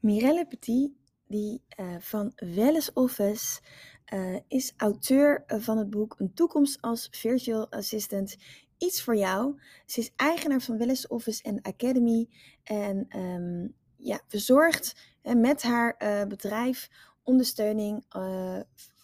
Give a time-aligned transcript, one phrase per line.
[0.00, 0.92] Mirelle Petit,
[1.26, 3.60] die uh, van Welles Office,
[4.14, 8.36] uh, is auteur van het boek Een toekomst als virtual assistant.
[8.78, 9.60] Iets voor jou.
[9.86, 12.28] Ze is eigenaar van Welles Office en Academy
[12.64, 15.96] en um, ja, verzorgt met haar
[16.28, 16.88] bedrijf
[17.22, 18.04] ondersteuning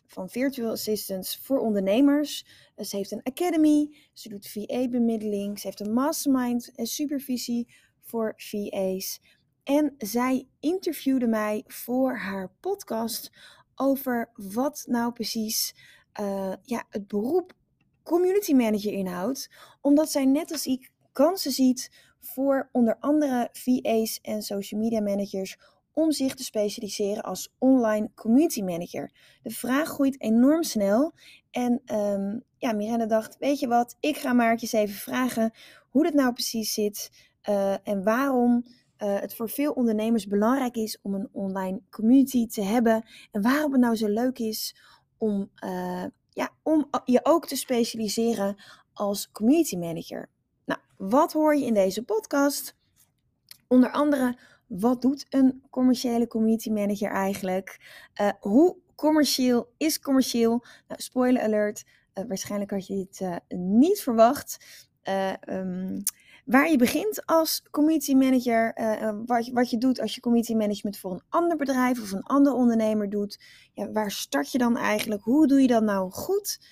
[0.06, 2.46] van virtual assistants voor ondernemers.
[2.76, 9.20] ze heeft een academy, ze doet VA-bemiddeling, ze heeft een mastermind en supervisie voor VA's.
[9.64, 13.30] En zij interviewde mij voor haar podcast
[13.74, 15.74] over wat nou precies
[16.20, 17.52] uh, ja, het beroep
[18.02, 19.50] community manager inhoudt.
[19.80, 25.56] Omdat zij net als ik kansen ziet voor onder andere VA's en social media managers
[25.92, 29.12] om zich te specialiseren als online community manager.
[29.42, 31.12] De vraag groeit enorm snel.
[31.50, 35.52] En um, ja, Miranda dacht, weet je wat, ik ga maar eens even vragen
[35.88, 37.10] hoe dat nou precies zit
[37.48, 38.64] uh, en waarom
[39.04, 43.06] uh, het voor veel ondernemers belangrijk is om een online community te hebben.
[43.30, 44.77] En waarom het nou zo leuk is
[45.19, 50.28] om, uh, ja, om je ook te specialiseren als community manager.
[50.64, 52.77] Nou, wat hoor je in deze podcast?
[53.69, 57.80] Onder andere, wat doet een commerciële community manager eigenlijk?
[58.20, 60.64] Uh, hoe commercieel is commercieel?
[60.89, 64.66] Nou, spoiler alert, waarschijnlijk had je dit niet verwacht.
[65.48, 66.02] Um,
[66.45, 70.98] Waar je begint als community manager, uh, wat, wat je doet als je community management
[70.98, 73.41] voor een ander bedrijf of een ander ondernemer doet.
[73.73, 75.23] Ja, waar start je dan eigenlijk?
[75.23, 76.67] Hoe doe je dat nou goed?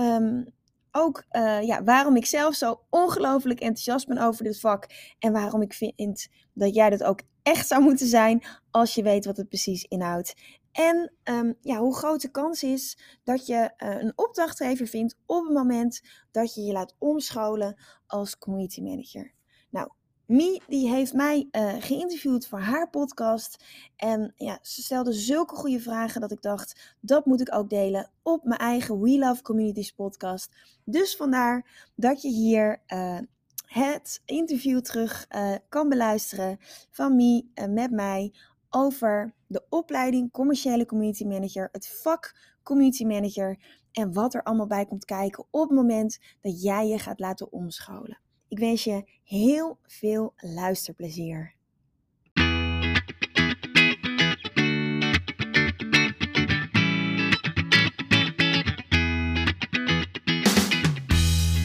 [0.00, 0.54] Um,
[0.96, 4.86] ook uh, ja, waarom ik zelf zo ongelooflijk enthousiast ben over dit vak.
[5.18, 9.24] En waarom ik vind dat jij dat ook echt zou moeten zijn als je weet
[9.24, 10.34] wat het precies inhoudt.
[10.76, 15.44] En um, ja, hoe groot de kans is dat je uh, een opdrachtgever vindt op
[15.44, 19.32] het moment dat je je laat omscholen als community manager.
[19.70, 19.90] Nou,
[20.26, 23.64] Mie die heeft mij uh, geïnterviewd voor haar podcast.
[23.96, 28.10] En ja, ze stelde zulke goede vragen dat ik dacht, dat moet ik ook delen
[28.22, 30.50] op mijn eigen We Love Communities podcast.
[30.84, 33.18] Dus vandaar dat je hier uh,
[33.66, 35.26] het interview terug
[35.68, 36.58] kan beluisteren
[36.90, 38.32] van Mie met mij
[38.76, 43.58] over de opleiding commerciële community manager, het vak community manager
[43.92, 47.52] en wat er allemaal bij komt kijken op het moment dat jij je gaat laten
[47.52, 48.18] omscholen.
[48.48, 51.55] Ik wens je heel veel luisterplezier.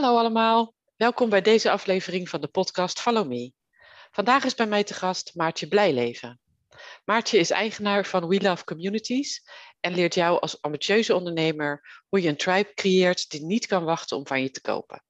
[0.00, 3.52] Hallo allemaal, welkom bij deze aflevering van de podcast Follow Me.
[4.10, 6.40] Vandaag is bij mij te gast Maartje Blijleven.
[7.04, 9.42] Maartje is eigenaar van We Love Communities
[9.80, 14.16] en leert jou als ambitieuze ondernemer hoe je een tribe creëert die niet kan wachten
[14.16, 15.02] om van je te kopen.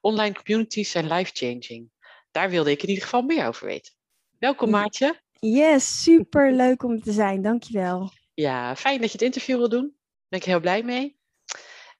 [0.00, 1.90] Online communities zijn life-changing.
[2.30, 3.92] Daar wilde ik in ieder geval meer over weten.
[4.38, 5.20] Welkom Maartje.
[5.32, 7.42] Yes, super leuk om te zijn.
[7.42, 8.12] Dankjewel.
[8.34, 9.94] Ja, fijn dat je het interview wil doen.
[9.96, 11.18] Daar ben ik heel blij mee.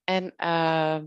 [0.04, 0.98] En uh,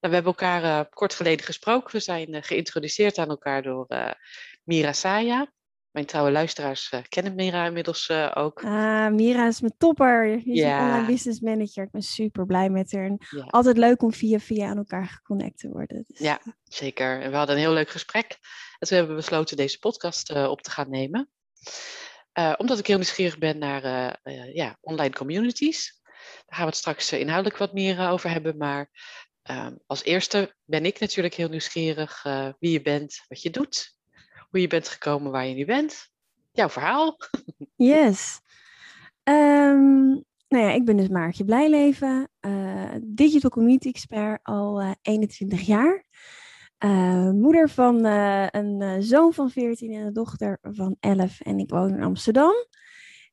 [0.00, 1.92] nou, we hebben elkaar uh, kort geleden gesproken.
[1.92, 4.10] We zijn uh, geïntroduceerd aan elkaar door uh,
[4.64, 5.52] Mira Saya.
[5.90, 8.64] Mijn trouwe luisteraars kennen Mira inmiddels ook.
[8.64, 10.28] Ah, Mira is mijn topper.
[10.28, 11.84] Je is een online business manager.
[11.84, 13.04] Ik ben super blij met haar.
[13.04, 13.44] En ja.
[13.44, 16.04] Altijd leuk om via via aan elkaar geconnect te worden.
[16.06, 17.20] Dus, ja, zeker.
[17.20, 18.38] En we hadden een heel leuk gesprek.
[18.78, 21.30] En toen hebben we besloten deze podcast op te gaan nemen.
[22.56, 24.18] omdat ik heel nieuwsgierig ben naar
[24.52, 26.00] ja, online communities.
[26.02, 28.56] Daar gaan we het straks inhoudelijk wat meer over hebben.
[28.56, 28.90] Maar
[29.50, 33.96] Um, als eerste ben ik natuurlijk heel nieuwsgierig uh, wie je bent, wat je doet,
[34.50, 36.08] hoe je bent gekomen waar je nu bent.
[36.52, 37.16] Jouw verhaal.
[37.76, 38.40] Yes.
[39.24, 45.60] Um, nou ja, ik ben dus Maartje Blijleven, uh, digital community expert al uh, 21
[45.60, 46.04] jaar.
[46.84, 51.88] Uh, moeder van een zoon van 14 en een dochter van 11 en ik woon
[51.88, 52.52] in Amsterdam.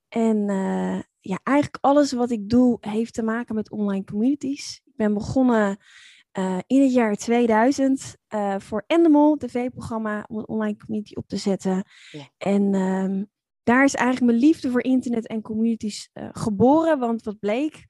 [0.09, 0.45] En
[1.19, 5.77] ja, eigenlijk alles wat ik doe heeft te maken met online communities ben begonnen
[6.37, 11.27] uh, in het jaar 2000 uh, eh, voor Endemol, tv-programma, om een online community op
[11.27, 11.83] te zetten.
[12.11, 12.29] Ja.
[12.37, 13.29] En um,
[13.63, 16.99] daar is eigenlijk mijn liefde voor internet en communities uh, geboren.
[16.99, 17.85] Want wat bleek,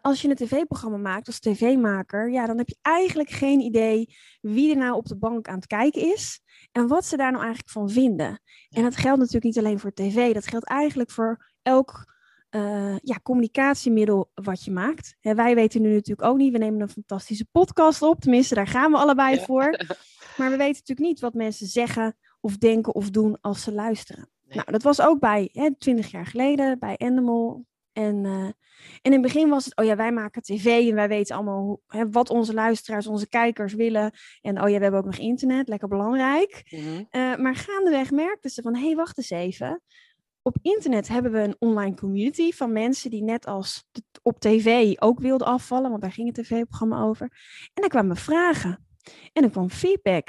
[0.00, 4.70] als je een tv-programma maakt als tv-maker, ja, dan heb je eigenlijk geen idee wie
[4.70, 6.40] er nou op de bank aan het kijken is
[6.72, 8.40] en wat ze daar nou eigenlijk van vinden.
[8.68, 12.17] En dat geldt natuurlijk niet alleen voor tv, dat geldt eigenlijk voor elk
[12.50, 15.16] uh, ja, communicatiemiddel wat je maakt.
[15.20, 18.66] Hè, wij weten nu natuurlijk ook niet, we nemen een fantastische podcast op, tenminste daar
[18.66, 19.76] gaan we allebei voor.
[20.36, 24.30] Maar we weten natuurlijk niet wat mensen zeggen of denken of doen als ze luisteren.
[24.48, 27.66] Nou, dat was ook bij hè, 20 jaar geleden, bij Animal.
[27.92, 28.54] En, uh, en
[29.02, 31.80] in het begin was het, oh ja, wij maken tv en wij weten allemaal hoe,
[31.86, 34.12] hè, wat onze luisteraars, onze kijkers willen.
[34.40, 36.62] En oh ja, we hebben ook nog internet, lekker belangrijk.
[36.70, 37.08] Mm -hmm.
[37.10, 39.82] uh, maar gaandeweg merkten ze van, hé, hey, wacht eens even.
[40.48, 43.84] Op internet hebben we een online community van mensen die net als
[44.22, 47.26] op tv ook wilden afvallen, want daar ging het tv-programma over.
[47.74, 48.86] En daar kwamen vragen.
[49.32, 50.28] En er kwam feedback.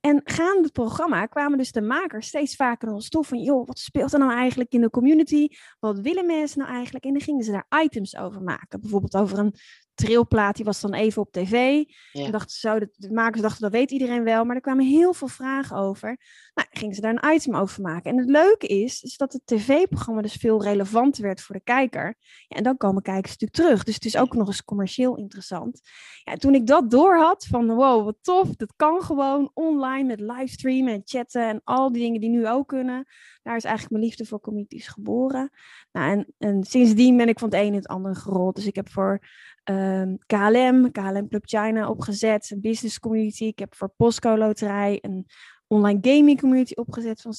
[0.00, 3.78] En gaande het programma kwamen dus de makers steeds vaker ons toe van, joh, wat
[3.78, 5.48] speelt er nou eigenlijk in de community?
[5.78, 7.04] Wat willen mensen nou eigenlijk?
[7.04, 8.80] En dan gingen ze daar items over maken.
[8.80, 9.54] Bijvoorbeeld over een
[9.94, 11.84] trilplaat, die was dan even op tv.
[12.12, 12.24] Ja.
[12.24, 14.44] En dachten zo, de, de, makers dachten, dat weet iedereen wel.
[14.44, 16.18] Maar er kwamen heel veel vragen over.
[16.54, 18.10] Nou, gingen ze daar een item over maken.
[18.10, 22.14] En het leuke is, is dat het tv-programma dus veel relevanter werd voor de kijker.
[22.48, 23.84] Ja, en dan komen kijkers natuurlijk terug.
[23.84, 25.80] Dus het is ook nog eens commercieel interessant.
[26.24, 28.56] Ja, toen ik dat door had, van wow, wat tof.
[28.56, 32.68] Dat kan gewoon online met livestreamen en chatten en al die dingen die nu ook
[32.68, 33.06] kunnen.
[33.42, 35.50] Daar is eigenlijk mijn liefde voor communities geboren.
[35.92, 38.54] Nou, en, en sindsdien ben ik van het een in het andere gerold.
[38.54, 39.20] Dus ik heb voor
[39.64, 43.44] um, KLM, KLM Club China opgezet, een business community.
[43.44, 45.26] Ik heb voor Postco Loterij een
[45.70, 47.34] online gaming community opgezet van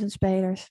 [0.00, 0.70] 600.000 spelers.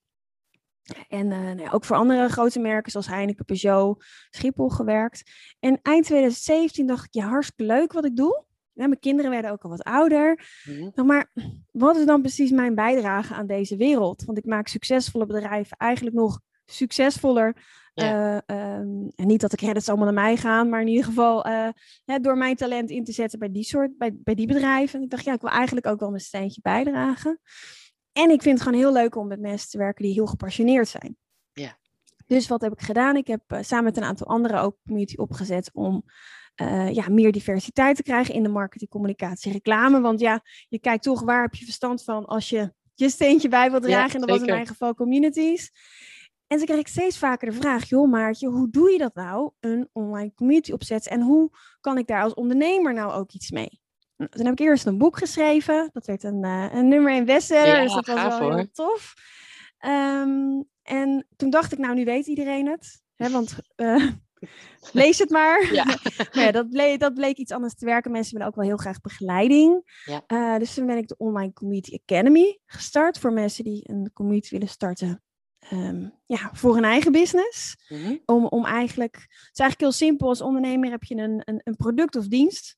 [1.07, 5.31] En uh, nou ja, ook voor andere grote merken zoals Heineken, Peugeot, Schiphol gewerkt.
[5.59, 8.43] En eind 2017 dacht ik, ja, hartstikke leuk wat ik doe.
[8.73, 10.47] Ja, mijn kinderen werden ook al wat ouder.
[10.65, 11.31] Mm Maar
[11.71, 14.23] wat is dan precies mijn bijdrage aan deze wereld?
[14.23, 17.55] Want ik maak succesvolle bedrijven eigenlijk nog succesvoller
[17.95, 18.43] ja.
[18.47, 21.47] Uh, um, en niet dat de credits allemaal naar mij gaan, maar in ieder geval
[21.47, 21.67] uh,
[22.05, 24.99] ja, door mijn talent in te zetten bij die soort, bij, bij die bedrijven.
[24.99, 27.39] En ik dacht, ja, ik wil eigenlijk ook wel mijn steentje bijdragen.
[28.11, 30.87] En ik vind het gewoon heel leuk om met mensen te werken die heel gepassioneerd
[30.87, 31.17] zijn.
[31.53, 31.77] Ja.
[32.25, 33.15] Dus wat heb ik gedaan?
[33.15, 36.03] Ik heb uh, samen met een aantal anderen ook community opgezet om
[36.91, 40.01] ja, meer diversiteit te krijgen in de marketing, communicatie, reclame.
[40.01, 43.71] Want ja, je kijkt toch waar heb je verstand van als je je steentje bij
[43.71, 44.07] wilt dragen.
[44.07, 45.71] Ja, en dat was in mijn geval communities.
[46.47, 49.51] En toen kreeg ik steeds vaker de vraag, joh Maartje, hoe doe je dat nou,
[49.59, 51.11] een online community opzetten?
[51.11, 51.49] En hoe
[51.81, 53.81] kan ik daar als ondernemer nou ook iets mee?
[54.17, 55.89] Nou, toen heb ik eerst een boek geschreven.
[55.93, 58.55] Dat werd een, uh, een nummer 1 bestseller, ja, dus dat was wel hoor.
[58.55, 59.13] heel tof.
[59.85, 63.03] Um, en toen dacht ik, nou nu weet iedereen het.
[63.15, 64.11] Hè, want uh,
[64.91, 65.73] lees het maar.
[65.73, 65.83] Ja.
[66.33, 68.11] maar ja, dat, bleek, dat bleek iets anders te werken.
[68.11, 69.99] Mensen willen ook wel heel graag begeleiding.
[70.05, 70.23] Ja.
[70.27, 73.19] Uh, dus toen ben ik de Online Community Academy gestart.
[73.19, 75.23] Voor mensen die een community willen starten
[75.71, 77.75] um, ja, voor een eigen business.
[77.89, 78.21] Mm -hmm.
[78.25, 80.27] om, om eigenlijk, het is eigenlijk heel simpel.
[80.27, 82.77] Als ondernemer heb je een, een, een product of dienst.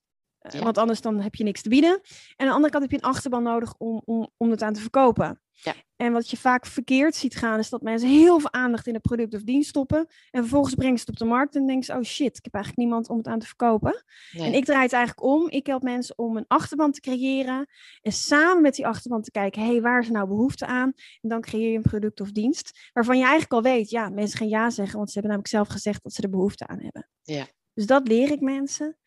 [0.54, 0.64] Ja.
[0.64, 1.92] Want anders dan heb je niks te bieden.
[1.92, 2.02] En
[2.38, 4.82] aan de andere kant heb je een achterban nodig om, om, om het aan te
[4.82, 5.42] verkopen.
[5.64, 5.74] Ja.
[5.96, 9.02] En wat je vaak verkeerd ziet gaan, is dat mensen heel veel aandacht in het
[9.02, 10.08] product of dienst stoppen.
[10.32, 12.54] En vervolgens brengen ze het op de markt en denken ze, oh shit, ik heb
[12.54, 14.04] eigenlijk niemand om het aan te verkopen.
[14.32, 14.48] Nee.
[14.48, 15.50] En ik draai het eigenlijk om.
[15.50, 17.68] Ik help mensen om een achterban te creëren.
[18.02, 20.94] En samen met die achterban te kijken, hé, hey, waar is nou behoefte aan?
[21.22, 22.90] En dan creëer je een product of dienst.
[22.94, 24.98] Waarvan je eigenlijk al weet, ja, mensen gaan ja zeggen.
[24.98, 27.10] Want ze hebben namelijk zelf gezegd dat ze er behoefte aan hebben.
[27.22, 27.48] Ja.
[27.74, 28.98] Dus dat leer ik mensen.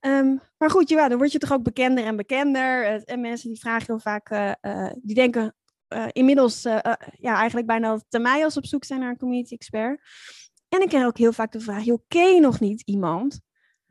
[0.00, 3.04] Um, maar goed, ja, dan word je toch ook bekender en bekender.
[3.04, 5.54] En mensen die vragen heel vaak, uh, uh, die denken
[6.12, 10.00] inmiddels ja, eigenlijk bijna te mij als op zoek zijn naar een community expert.
[10.70, 13.40] En ik krijg ook heel vaak de vraag, joh, ken je nog niet iemand?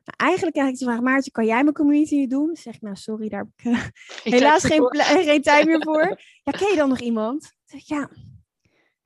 [0.04, 2.46] Nou, eigenlijk krijg ik de vraag, Maartje, kan jij mijn community doen?
[2.46, 3.92] Dan zeg ik, nou sorry, daar heb ik
[4.34, 4.96] helaas geen,
[5.30, 6.20] geen tijd meer voor.
[6.44, 7.42] Ja, ken je dan nog iemand?
[7.42, 8.10] Dan zeg ik, ja,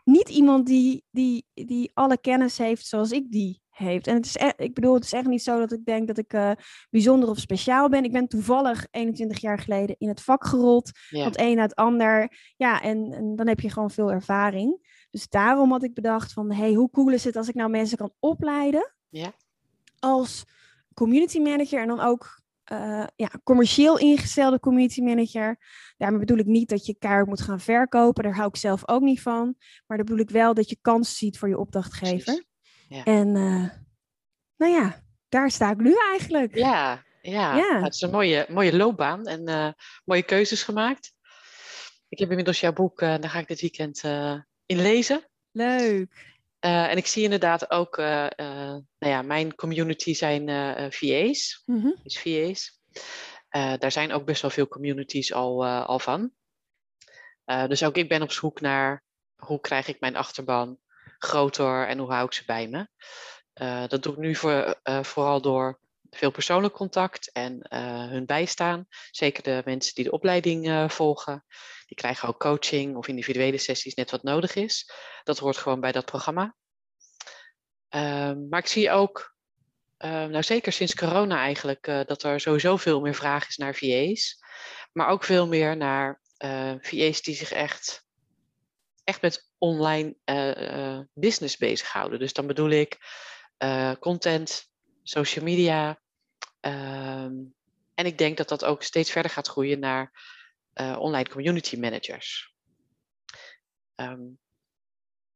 [0.03, 4.07] niet iemand die, die, die alle kennis heeft zoals ik die heeft.
[4.07, 6.17] En het is echt, ik bedoel, het is echt niet zo dat ik denk dat
[6.17, 6.51] ik uh,
[6.89, 8.03] bijzonder of speciaal ben.
[8.03, 10.91] Ik ben toevallig 21 jaar geleden in het vak gerold.
[11.09, 11.17] Ja.
[11.17, 12.39] Van het een naar het ander.
[12.55, 14.91] Ja, en, en, dan heb je gewoon veel ervaring.
[15.09, 17.97] Dus daarom had ik bedacht van, hey, hoe cool is het als ik nou mensen
[17.97, 18.93] kan opleiden?
[19.09, 19.33] Ja.
[19.99, 20.43] Als
[20.93, 25.57] community manager en dan ook uh, ja, commercieel ingestelde community manager.
[25.97, 28.23] Daarmee bedoel ik niet dat je kaart moet gaan verkopen.
[28.23, 29.55] Daar hou ik zelf ook niet van.
[29.87, 32.43] Maar dan bedoel ik wel dat je kansen ziet voor je opdrachtgever.
[32.93, 33.03] Ja.
[33.03, 33.69] En uh,
[34.57, 36.55] nou ja, daar sta ik nu eigenlijk.
[36.55, 37.55] Ja, ja.
[37.55, 37.69] Ja.
[37.71, 39.69] Nou, het is een mooie, mooie loopbaan en uh,
[40.05, 41.13] mooie keuzes gemaakt.
[42.09, 44.03] Ik heb inmiddels jouw boek, uh, daar ga ik dit weekend
[44.65, 45.27] in lezen.
[45.51, 46.31] Leuk.
[46.65, 50.47] Uh, en ik zie inderdaad ook, uh, uh, nou ja, mijn community zijn
[50.93, 51.61] VA's.
[51.65, 51.99] Mm -hmm.
[52.03, 52.79] Dus VA's.
[53.79, 56.31] daar zijn ook best wel veel communities al, al van.
[57.67, 59.03] dus ook ik ben op zoek naar
[59.35, 60.79] hoe krijg ik mijn achterban
[61.23, 62.87] groter en hoe hou ik ze bij me.
[63.87, 67.65] dat doe ik nu voor, vooral door veel persoonlijk contact en
[68.09, 68.85] hun bijstaan.
[69.11, 71.45] Zeker de mensen die de opleiding volgen.
[71.85, 74.91] Die krijgen ook coaching of individuele sessies, net wat nodig is.
[75.23, 76.55] Dat hoort gewoon bij dat programma.
[77.89, 79.35] Ehm, maar ik zie ook,
[79.97, 84.37] ehm, nou zeker sinds corona eigenlijk, dat er sowieso veel meer vraag is naar VA's.
[84.93, 86.21] Maar ook veel meer naar
[86.81, 88.05] VA's die zich echt,
[89.03, 92.19] echt met online uh, business bezighouden.
[92.19, 92.97] Dus dan bedoel ik
[93.99, 94.69] content,
[95.03, 95.99] social media.
[96.59, 97.33] Ehm,
[97.93, 100.11] en ik denk dat dat ook steeds verder gaat groeien naar
[100.97, 102.53] online community managers.
[103.95, 104.39] Um,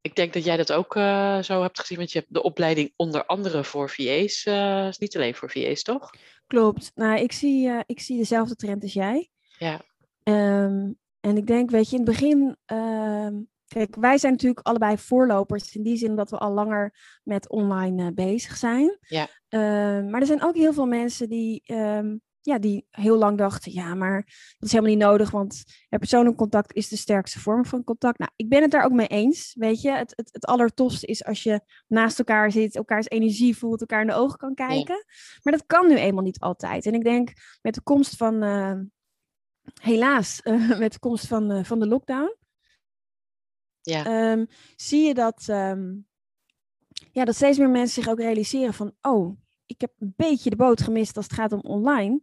[0.07, 2.93] ik denk dat jij dat ook uh, zo hebt gezien, want je hebt de opleiding
[2.95, 4.45] onder andere voor VA's.
[4.45, 6.13] Uh, eh, is niet alleen voor VA's, toch?
[6.47, 6.91] Klopt.
[6.95, 9.29] Nou, ik zie, uh, ik zie dezelfde trend als jij.
[9.57, 9.81] Ja.
[10.24, 12.57] Um, en ik denk, weet je, in het begin.
[13.67, 15.75] Kijk, wij zijn natuurlijk allebei voorlopers.
[15.75, 16.93] In die zin dat we al langer
[17.24, 18.97] met online bezig zijn.
[19.01, 19.27] Ja.
[19.50, 21.63] Uh, maar er zijn ook heel veel mensen die.
[21.65, 24.24] Um, ja, die heel lang dachten, ja, maar
[24.57, 28.19] dat is helemaal niet nodig, want ja, persoonlijk contact is de sterkste vorm van contact.
[28.19, 29.91] Nou, ik ben het daar ook mee eens, weet je.
[29.91, 34.07] Het, het, het allertofste is als je naast elkaar zit, elkaars energie voelt, elkaar in
[34.07, 35.05] de ogen kan kijken.
[35.43, 36.86] Maar dat kan nu eenmaal niet altijd.
[36.86, 37.31] En ik denk
[37.62, 38.79] met de komst van, uh,
[39.81, 40.41] helaas,
[40.79, 42.36] met de komst van, uh, van de lockdown,
[43.89, 44.32] ja.
[44.32, 46.08] um, zie je dat, um,
[47.12, 50.56] ja, dat steeds meer mensen zich ook realiseren van, oh, ik heb een beetje de
[50.56, 52.22] boot gemist als het gaat om online.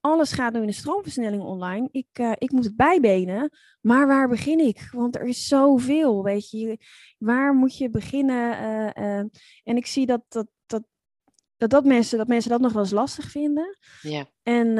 [0.00, 1.88] Alles gaat nu in de stroomversnelling online.
[1.90, 3.50] Ik, uh, ik moet het bijbenen.
[3.80, 4.88] Maar waar begin ik?
[4.92, 6.78] Want er is zoveel, weet je.
[7.18, 8.62] Waar moet je beginnen?
[8.62, 9.24] Uh, uh,
[9.64, 10.82] en ik zie dat dat, dat,
[11.56, 13.78] dat, dat, mensen, dat mensen dat nog wel eens lastig vinden.
[14.02, 14.26] Ja.
[14.42, 14.78] En,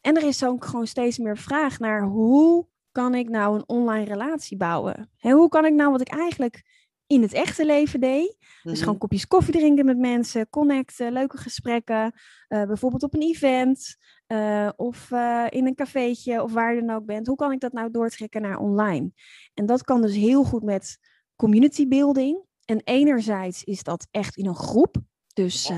[0.00, 4.04] en er is ook gewoon steeds meer vraag naar hoe kan ik nou een online
[4.04, 5.10] relatie bouwen?
[5.16, 6.62] Hè, hoe kan ik nou wat ik eigenlijk
[7.06, 8.36] in het echte leven deed.
[8.62, 8.82] Dus Mhm.
[8.82, 12.12] gewoon kopjes koffie drinken met mensen, connecten, leuke gesprekken.
[12.48, 16.96] eh, bijvoorbeeld op een event eh, of eh, in een cafeetje of waar je dan
[16.96, 17.26] ook bent.
[17.26, 19.12] Hoe kan ik dat nou doortrekken naar online?
[19.54, 20.98] En dat kan dus heel goed met
[21.36, 22.42] community building.
[22.64, 24.96] En enerzijds is dat echt in een groep.
[25.34, 25.68] Dus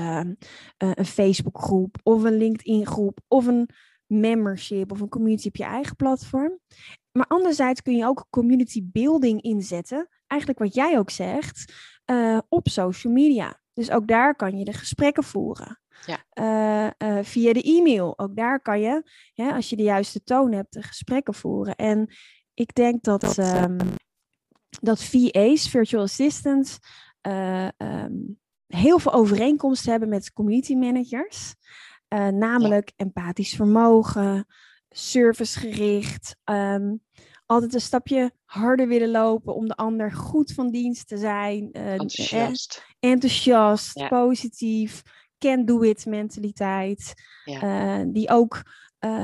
[0.77, 3.69] een Facebookgroep of een LinkedIn groep of een
[4.05, 6.59] membership of een community op je eigen platform.
[7.11, 10.07] Maar anderzijds kun je ook community building inzetten.
[10.27, 11.73] Eigenlijk wat jij ook zegt,
[12.05, 13.59] eh, op social media.
[13.73, 15.81] Dus ook daar kan je de gesprekken voeren.
[16.05, 16.25] Ja.
[16.29, 18.19] Eh, eh, via de e-mail.
[18.19, 19.03] Ook daar kan je,
[19.35, 21.75] als je de juiste toon hebt, de gesprekken voeren.
[21.75, 22.13] En
[22.53, 23.77] ik denk dat, ehm,
[24.69, 26.77] dat VA's, virtual assistants,
[27.21, 28.13] eh, ehm,
[28.67, 31.55] heel veel overeenkomsten hebben met community managers.
[32.31, 34.45] Namelijk empathisch vermogen,
[34.95, 36.95] servicegericht, ehm,
[37.45, 41.69] altijd een stapje harder willen lopen om de ander goed van dienst te zijn.
[41.71, 42.85] eh, eh, Enthousiast.
[42.99, 44.07] enthousiast, Ja.
[44.07, 45.01] positief,
[45.37, 47.13] can-do-it mentaliteit.
[47.43, 47.61] Ja.
[47.99, 48.61] eh, die ook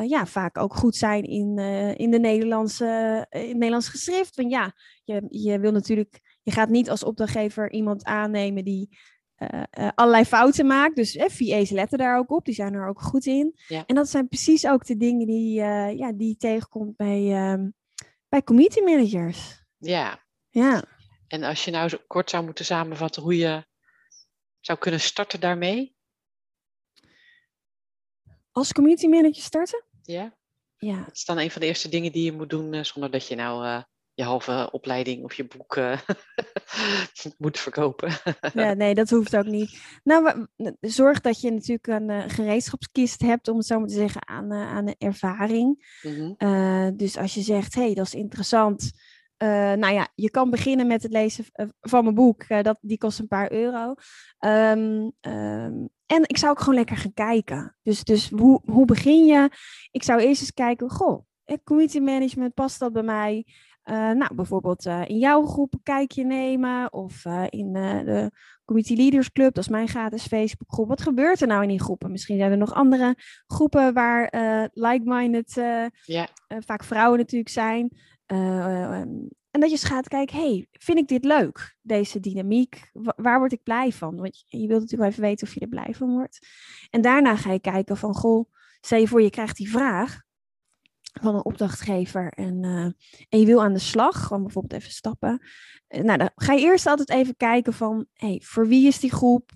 [0.07, 1.57] ja, vaak ook goed zijn in,
[1.97, 4.35] in, de Nederlandse, in het Nederlands geschrift.
[4.35, 8.97] Want ja, je, je wil natuurlijk, je gaat niet als opdrachtgever iemand aannemen die
[9.37, 10.95] eh, allerlei fouten maakt.
[10.95, 13.59] Dus eh, VA's letten daar ook op, die zijn er ook goed in.
[13.67, 13.83] Ja.
[13.85, 17.69] En dat zijn precies ook de dingen die, eh, ja, die je tegenkomt bij, ehm,
[18.29, 19.63] bij community managers.
[19.77, 20.25] ja.
[20.49, 20.83] Ja.
[21.27, 23.65] En als je nou kort zou moeten samenvatten hoe je
[24.59, 25.95] zou kunnen starten daarmee.
[28.51, 29.83] Als community manager starten?
[30.01, 30.37] Ja.
[30.77, 31.03] Ja.
[31.03, 33.35] Wat is dan een van de eerste dingen die je moet doen zonder dat je
[33.35, 33.83] nou
[34.17, 35.99] je halve opleiding of je boek eh,
[37.37, 38.11] moet verkopen?
[38.53, 39.99] ja, nee, dat hoeft ook niet.
[40.03, 40.47] Nou,
[40.79, 44.51] zorg dat je natuurlijk een eh, gereedschapskist hebt, om het zo maar te zeggen, aan,
[44.51, 45.97] eh, aan de ervaring.
[46.01, 46.95] Mhm.
[46.95, 48.91] Dus als je zegt, hé, hey, dat is interessant.
[49.37, 51.45] nou ja, je kan beginnen met het lezen
[51.81, 52.47] van mijn boek.
[52.47, 53.93] dat, die kost een paar euro.
[54.39, 57.77] Ehm, ehm, en ik zou ook gewoon lekker gaan kijken.
[57.83, 59.49] Dus, dus hoe, hoe begin je?
[59.91, 61.25] Ik zou eerst eens kijken, goh,
[61.63, 63.45] community management, past dat bij mij?
[63.87, 66.93] Eh, nou, bijvoorbeeld eh, in jouw groep een kijkje nemen.
[66.93, 68.31] Of eh, in de
[68.65, 70.87] Community Leaders Club, dat is mijn gratis Facebookgroep.
[70.87, 72.11] Wat gebeurt er nou in die groepen?
[72.11, 73.15] Misschien zijn er nog andere
[73.47, 74.29] groepen waar
[74.73, 75.53] like-minded
[76.47, 77.97] vaak vrouwen natuurlijk zijn.
[78.25, 79.09] Eh, ehm,
[79.51, 82.89] en dat je eens gaat kijken, hey, vind ik dit leuk, deze dynamiek?
[82.93, 84.15] Wa- waar word ik blij van?
[84.15, 86.47] Want je, je wilt natuurlijk wel even weten of je er blij van wordt.
[86.89, 88.51] En daarna ga je kijken van, goh,
[88.81, 90.25] stel je voor je krijgt die vraag
[91.21, 92.83] van een opdrachtgever en, eh,
[93.29, 95.41] en je wil aan de slag, gewoon bijvoorbeeld even stappen.
[95.87, 99.11] Eh, nou, dan ga je eerst altijd even kijken van, hey, voor wie is die
[99.11, 99.51] groep?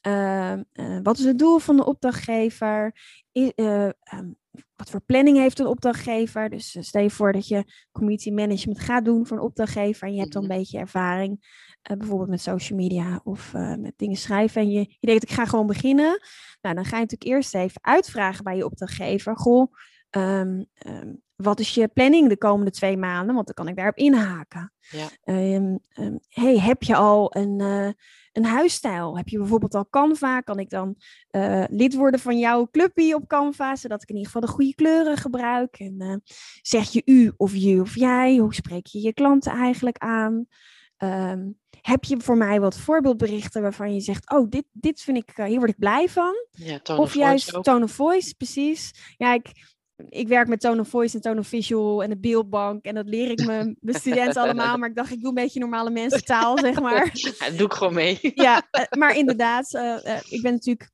[0.00, 0.60] Eh, eh,
[1.02, 2.94] wat is het doel van de opdrachtgever?
[3.38, 4.30] I- eh, ehm,
[4.76, 6.50] wat voor planning heeft een opdrachtgever?
[6.50, 10.20] Dus stel je voor dat je community management gaat doen voor een opdrachtgever en je
[10.20, 10.58] hebt dan een Mhm.
[10.58, 11.60] beetje ervaring,
[11.98, 15.66] bijvoorbeeld met social media of met dingen schrijven en je, je denkt ik ga gewoon
[15.66, 16.20] beginnen.
[16.60, 19.36] Nou, dan ga je natuurlijk eerst even uitvragen bij je opdrachtgever.
[19.36, 19.72] Goh,
[20.16, 23.34] um, um, wat is je planning de komende twee maanden?
[23.34, 24.72] Want dan kan ik daarop inhaken.
[24.90, 25.08] Ja.
[25.24, 25.78] Um,
[26.28, 27.90] hey, heb je al een, uh,
[28.32, 29.16] een huisstijl?
[29.16, 30.40] Heb je bijvoorbeeld al Canva?
[30.40, 30.96] Kan ik dan
[31.30, 33.76] uh, lid worden van jouw clubje op Canva?
[33.76, 35.78] Zodat ik in ieder geval de goede kleuren gebruik.
[35.78, 36.14] En uh,
[36.62, 38.36] zeg je u of je of jij?
[38.36, 40.46] Hoe spreek je je klanten eigenlijk aan?
[40.98, 45.38] Um, heb je voor mij wat voorbeeldberichten waarvan je zegt: Oh, dit, dit vind ik,
[45.38, 46.34] uh, hier word ik blij van?
[46.50, 49.14] Ja, of juist tone of voice, precies.
[49.16, 49.71] Ja, ik,
[50.08, 52.84] ik werk met tone of voice en tone of visual en de beeldbank.
[52.84, 54.78] En dat leer ik mijn, mijn studenten allemaal.
[54.78, 57.10] Maar ik dacht, ik doe een beetje normale mensentaal, zeg maar.
[57.38, 58.18] Ja, dat doe ik gewoon mee.
[58.34, 59.96] Ja, uh, maar inderdaad, uh,
[60.28, 60.90] ik ben natuurlijk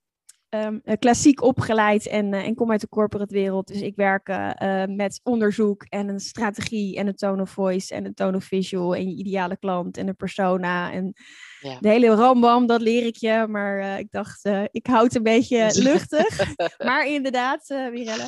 [0.51, 3.67] um, klassiek opgeleid en, uh, en kom uit de corporate wereld.
[3.67, 8.05] Dus ik werk uh, met onderzoek en een strategie en een tone of voice en
[8.05, 11.13] een tone of visual en je ideale klant en een persona en
[11.61, 11.79] Ja.
[11.81, 13.47] de hele rambam, dat leer ik je.
[13.49, 16.55] Maar ik dacht, ik houd het een beetje luchtig.
[16.79, 18.27] maar inderdaad, uh, Mirelle.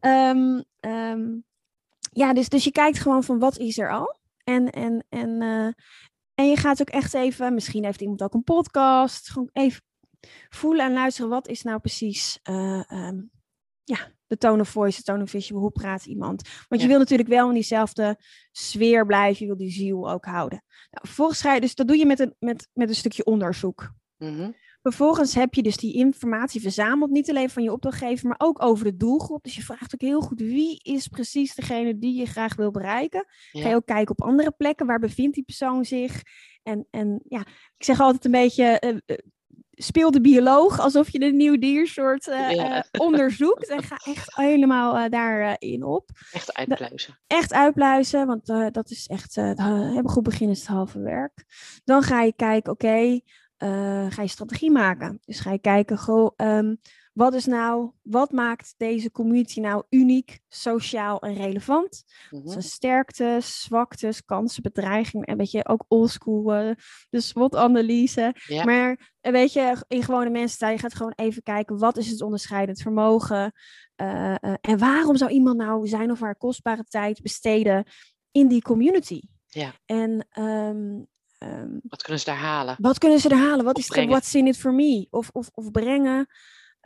[0.00, 1.44] Um, um,
[2.12, 4.18] ja, dus, dus je kijkt gewoon van wat is er al?
[4.44, 5.72] En, en, en, uh,
[6.34, 9.82] en je gaat ook echt even, misschien heeft iemand ook een podcast, gewoon even
[10.48, 11.30] voelen en luisteren.
[11.30, 13.30] Wat is nou precies uh, um,
[13.84, 16.48] ja, de tone of voice, de tone of visual, hoe praat iemand?
[16.68, 18.16] Want je wil natuurlijk wel in diezelfde
[18.52, 20.62] sfeer blijven, je wil die ziel ook houden.
[20.90, 23.92] Nou, vervolgens ga je, dus dat doe je met een, met, met een stukje onderzoek.
[24.16, 24.50] Mhm.
[24.82, 28.84] Vervolgens heb je dus die informatie verzameld, niet alleen van je opdrachtgever, maar ook over
[28.84, 29.44] de doelgroep.
[29.44, 33.24] Dus je vraagt ook heel goed wie is precies degene die je graag wil bereiken.
[33.50, 33.62] Ja.
[33.62, 36.22] Ga je ook kijken op andere plekken, waar bevindt die persoon zich?
[36.62, 37.40] En, en ja,
[37.76, 39.16] ik zeg altijd een beetje, uh, uh,
[39.76, 42.84] speel de bioloog alsof je een nieuw diersoort uh, Ja.
[42.98, 43.68] onderzoekt.
[43.68, 46.10] En ga echt helemaal daarin in op.
[46.32, 47.18] Echt uitpluizen.
[47.26, 49.44] Echt uitpluizen, want uh, dat is echt, uh,
[49.94, 51.44] hebben goed beginnen is het halve werk.
[51.84, 53.22] Dan ga je kijken, oké, okay,
[53.58, 55.20] uh, ga je strategie maken.
[55.24, 56.80] Dus ga je kijken, goh, um,
[57.16, 62.04] wat is nou, wat maakt deze community nou uniek, sociaal en relevant?
[62.30, 62.48] Mhm.
[62.48, 65.26] Zijn sterktes, zwaktes, kansen, bedreigingen.
[65.26, 66.70] En weet je, ook oldschool, uh,
[67.10, 68.34] de SWOT-analyse.
[68.64, 68.90] Maar
[69.22, 72.80] uh, weet je, in gewone mensen, je gaat gewoon even kijken, wat is het onderscheidend
[72.80, 73.52] vermogen?
[73.96, 77.84] Uh, en waarom zou iemand nou zijn of haar kostbare tijd besteden
[78.30, 79.20] in die community?
[79.46, 79.72] Ja.
[79.86, 81.06] En um,
[81.38, 82.76] um, Wat kunnen ze daar halen?
[82.78, 83.64] wat kunnen ze er halen?
[83.64, 85.06] Wat is de what's in it for me?
[85.10, 86.26] Of, of, of brengen.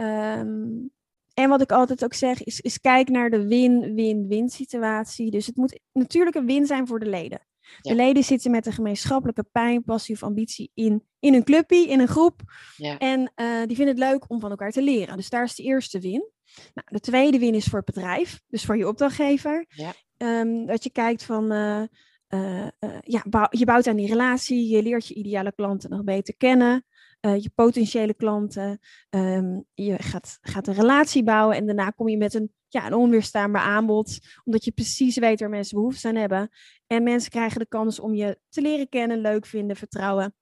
[0.00, 0.90] Um,
[1.34, 5.30] en wat ik altijd ook zeg, is, is kijk naar de win-win-win situatie.
[5.30, 7.46] Dus het moet natuurlijk een win zijn voor de leden.
[7.60, 7.90] Ja.
[7.90, 12.00] De leden zitten met een gemeenschappelijke pijn, passie of ambitie in, in een clubje, in
[12.00, 12.40] een groep.
[12.76, 12.98] Ja.
[12.98, 15.16] En uh, die vinden het leuk om van elkaar te leren.
[15.16, 16.30] Dus daar is de eerste win.
[16.74, 19.64] Nou, de tweede win is voor het bedrijf, dus voor je opdrachtgever.
[19.68, 19.92] Ja.
[20.40, 21.82] Um, dat je kijkt van, uh,
[22.28, 22.68] uh,
[23.00, 26.84] ja, bouw, je bouwt aan die relatie, je leert je ideale klanten nog beter kennen.
[27.26, 28.78] Uh, je potentiële klanten.
[29.11, 32.94] Um, je gaat, gaat een relatie bouwen en daarna kom je met een, ja, een
[32.94, 34.18] onweerstaanbaar aanbod.
[34.44, 36.48] Omdat je precies weet waar mensen behoefte aan hebben.
[36.87, 40.35] En mensen krijgen de kans om je te leren kennen, leuk vinden, vertrouwen.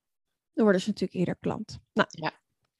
[0.52, 1.78] Dan worden ze natuurlijk eerder klant.
[1.92, 2.32] Nou, Ja.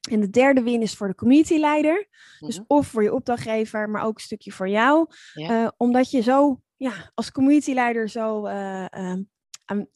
[0.09, 2.07] En de derde win is voor de communityleider.
[2.39, 2.65] Dus Mhm.
[2.67, 5.07] of voor je opdrachtgever, maar ook een stukje voor jou.
[5.33, 5.61] Ja.
[5.63, 9.29] Uh, omdat je zo, ja, als communityleider zo, uh, um, um,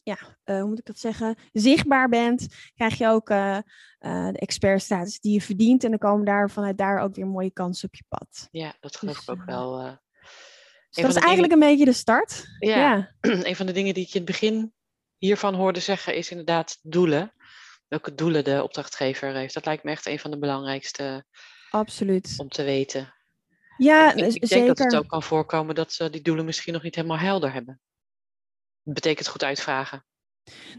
[0.02, 3.58] ja, uh, hoe moet ik dat zeggen, zichtbaar bent, krijg je ook uh,
[3.98, 5.84] de expertstatus die je verdient.
[5.84, 8.48] En dan komen daar vanuit daar ook weer mooie kansen op je pad.
[8.50, 9.80] ja, dat geloof Dus, ik ook uh, wel.
[9.80, 9.92] eh.
[10.90, 12.46] Dus dat is eigenlijk een beetje de start.
[12.58, 12.76] Ja.
[12.76, 13.14] ja.
[13.48, 14.72] een van de dingen die ik in het begin
[15.18, 17.32] hiervan hoorde zeggen is inderdaad doelen.
[17.88, 19.54] Welke doelen de opdrachtgever heeft.
[19.54, 21.24] Dat lijkt me echt een van de belangrijkste
[21.70, 22.34] absoluut.
[22.36, 23.14] om te weten.
[23.76, 24.16] Ja, ik,
[24.48, 24.98] denk dat het zeker.
[24.98, 27.80] ook kan voorkomen dat ze die doelen misschien nog niet helemaal helder hebben.
[28.84, 30.04] Betekent goed uitvragen.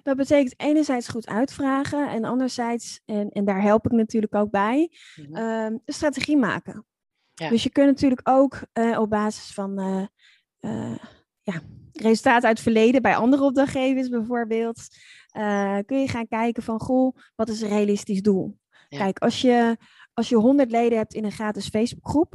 [0.04, 4.92] Dat betekent enerzijds goed uitvragen en anderzijds, en, en daar help ik natuurlijk ook bij,
[5.16, 5.36] Mhm.
[5.36, 6.86] ehm, een strategie maken.
[7.34, 7.50] Ja.
[7.50, 10.96] Dus je kunt natuurlijk ook eh, op basis van eh,
[11.42, 14.88] ja, resultaten uit het verleden bij andere opdrachtgevers bijvoorbeeld,
[15.86, 18.58] kun je gaan kijken van, goh, wat is een realistisch doel?
[18.88, 18.98] Ja.
[18.98, 19.78] Kijk, als je,
[20.14, 22.34] als je 100 leden hebt in een gratis Facebookgroep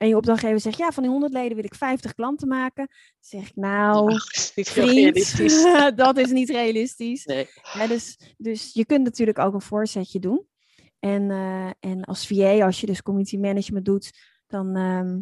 [0.00, 2.96] en je opdrachtgever zegt, ja, van die 100 leden wil ik 50 klanten maken, dan
[3.18, 5.62] zeg ik, nou, dat is niet heel vriend, realistisch.
[5.94, 7.24] dat is niet realistisch.
[7.24, 7.48] Nee.
[7.72, 10.46] Ja, dus, dus je kunt natuurlijk ook een voorzetje doen.
[10.98, 14.10] En, eh, en als VA, als je dus community management doet,
[14.46, 15.18] dan, ehm,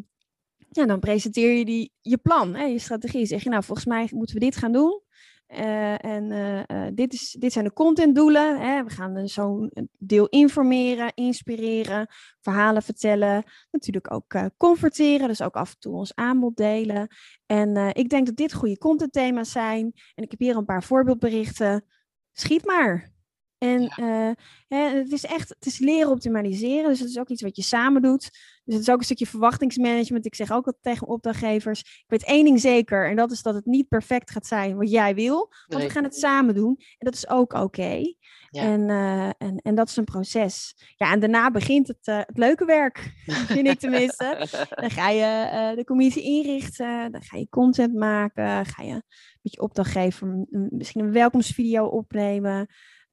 [0.70, 3.26] ja, dan presenteer je die, je plan, hè, je strategie.
[3.26, 5.02] Zeg je, nou, volgens mij moeten we dit gaan doen.
[5.48, 8.60] Eh, en eh, eh, dit, is, dit zijn de contentdoelen.
[8.60, 8.84] Hè.
[8.84, 12.06] We gaan zo'n deel informeren, inspireren,
[12.40, 13.44] verhalen vertellen.
[13.70, 17.08] Natuurlijk ook converteren, dus ook af en toe ons aanbod delen.
[17.46, 19.92] En ik denk dat dit goede contentthema's zijn.
[20.14, 21.84] En ik heb hier een paar voorbeeldberichten.
[22.32, 23.12] Schiet maar.
[23.58, 24.30] En uh,
[24.68, 26.88] het is echt, het is leren optimaliseren.
[26.88, 28.30] Dus het is ook iets wat je samen doet.
[28.68, 30.26] Dus het is ook een stukje verwachtingsmanagement.
[30.26, 33.08] Ik zeg ook altijd tegen opdrachtgevers, ik weet één ding zeker.
[33.08, 35.52] En dat is dat het niet perfect gaat zijn wat jij wil.
[35.66, 36.76] Want we gaan het samen doen.
[36.78, 38.02] En dat is ook oké.
[38.50, 38.62] Ja.
[38.62, 40.74] En, uh, en, en dat is een proces.
[40.96, 43.12] Ja, en daarna begint het, uh, het leuke werk,
[43.54, 44.46] vind ik tenminste.
[44.74, 49.02] Dan ga je uh, de commissie inrichten, dan ga je content maken, ga je
[49.42, 52.66] met je opdrachtgever misschien een welkomstvideo opnemen.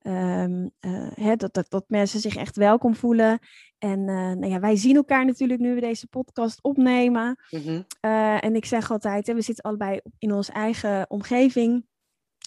[0.07, 3.39] Um, uh, dat, dat, dat mensen zich echt welkom voelen.
[3.77, 7.39] En uh, nou ja, wij zien elkaar natuurlijk nu we deze podcast opnemen.
[7.49, 7.85] Mm -hmm.
[8.01, 11.85] uh, en ik zeg altijd, hè, we zitten allebei in onze eigen omgeving.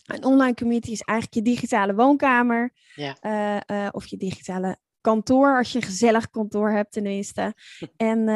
[0.07, 2.73] Een online community is eigenlijk je digitale woonkamer.
[2.95, 3.91] Ja.
[3.91, 7.55] of je digitale kantoor, als je een gezellig kantoor hebt tenminste.
[7.97, 8.29] En,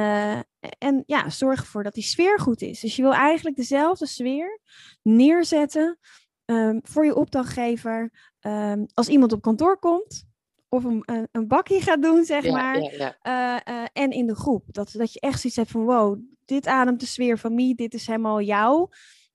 [0.78, 2.80] en ja, zorg ervoor dat die sfeer goed is.
[2.80, 4.60] Dus je wil eigenlijk dezelfde sfeer
[5.02, 5.98] neerzetten
[6.44, 8.10] um, voor je opdrachtgever.
[8.46, 10.24] Um, als iemand op kantoor komt,
[10.68, 12.80] of een, een, bakje gaat doen, zeg ja, maar.
[12.80, 13.60] Ja, ja.
[13.66, 14.64] Uh, uh, en in de groep.
[14.66, 17.94] Dat, dat je echt zoiets hebt van wow, dit ademt de sfeer van me, dit
[17.94, 18.88] is helemaal jou.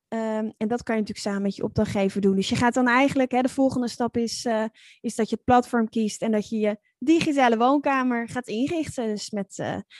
[0.08, 2.36] Um, en dat kan je natuurlijk samen met je opdrachtgever doen.
[2.36, 4.64] Dus je gaat dan eigenlijk, hè, de volgende stap is, uh,
[5.00, 9.06] is dat je het platform kiest en dat je je digitale woonkamer gaat inrichten.
[9.06, 9.54] Dus met,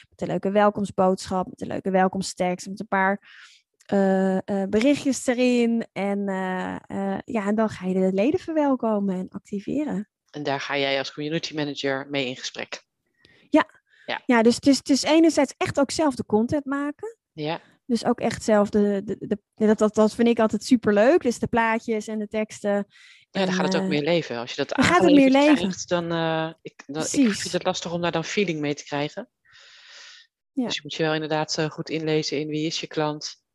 [0.09, 3.21] met een leuke welkomstboodschap, met een leuke welkomsttekst, met een paar
[3.93, 5.87] uh, uh, berichtjes erin.
[5.93, 10.09] En, uh, ja, en dan ga je de leden verwelkomen en activeren.
[10.31, 12.83] En daar ga jij als community manager mee in gesprek.
[13.51, 13.69] Ja,
[14.07, 14.23] ja.
[14.27, 17.17] ja dus het is, het is enerzijds echt ook zelf de content maken.
[17.33, 17.61] Ja.
[17.87, 21.23] Dus ook echt zelf de, de, de, dat, dat, dat vind ik altijd super leuk.
[21.23, 22.87] Dus de plaatjes en de teksten.
[23.31, 24.37] Ja, dan gaat het ook meer leven.
[24.37, 25.57] Als je dat dan gaat het meer leven.
[25.57, 28.85] Krijgt, dan, uh, ik, dan ik vind het lastig om daar dan feeling mee te
[28.85, 29.29] krijgen.
[30.53, 30.65] Ja.
[30.65, 33.47] Dus je moet je wel inderdaad goed inlezen in wie is je klant.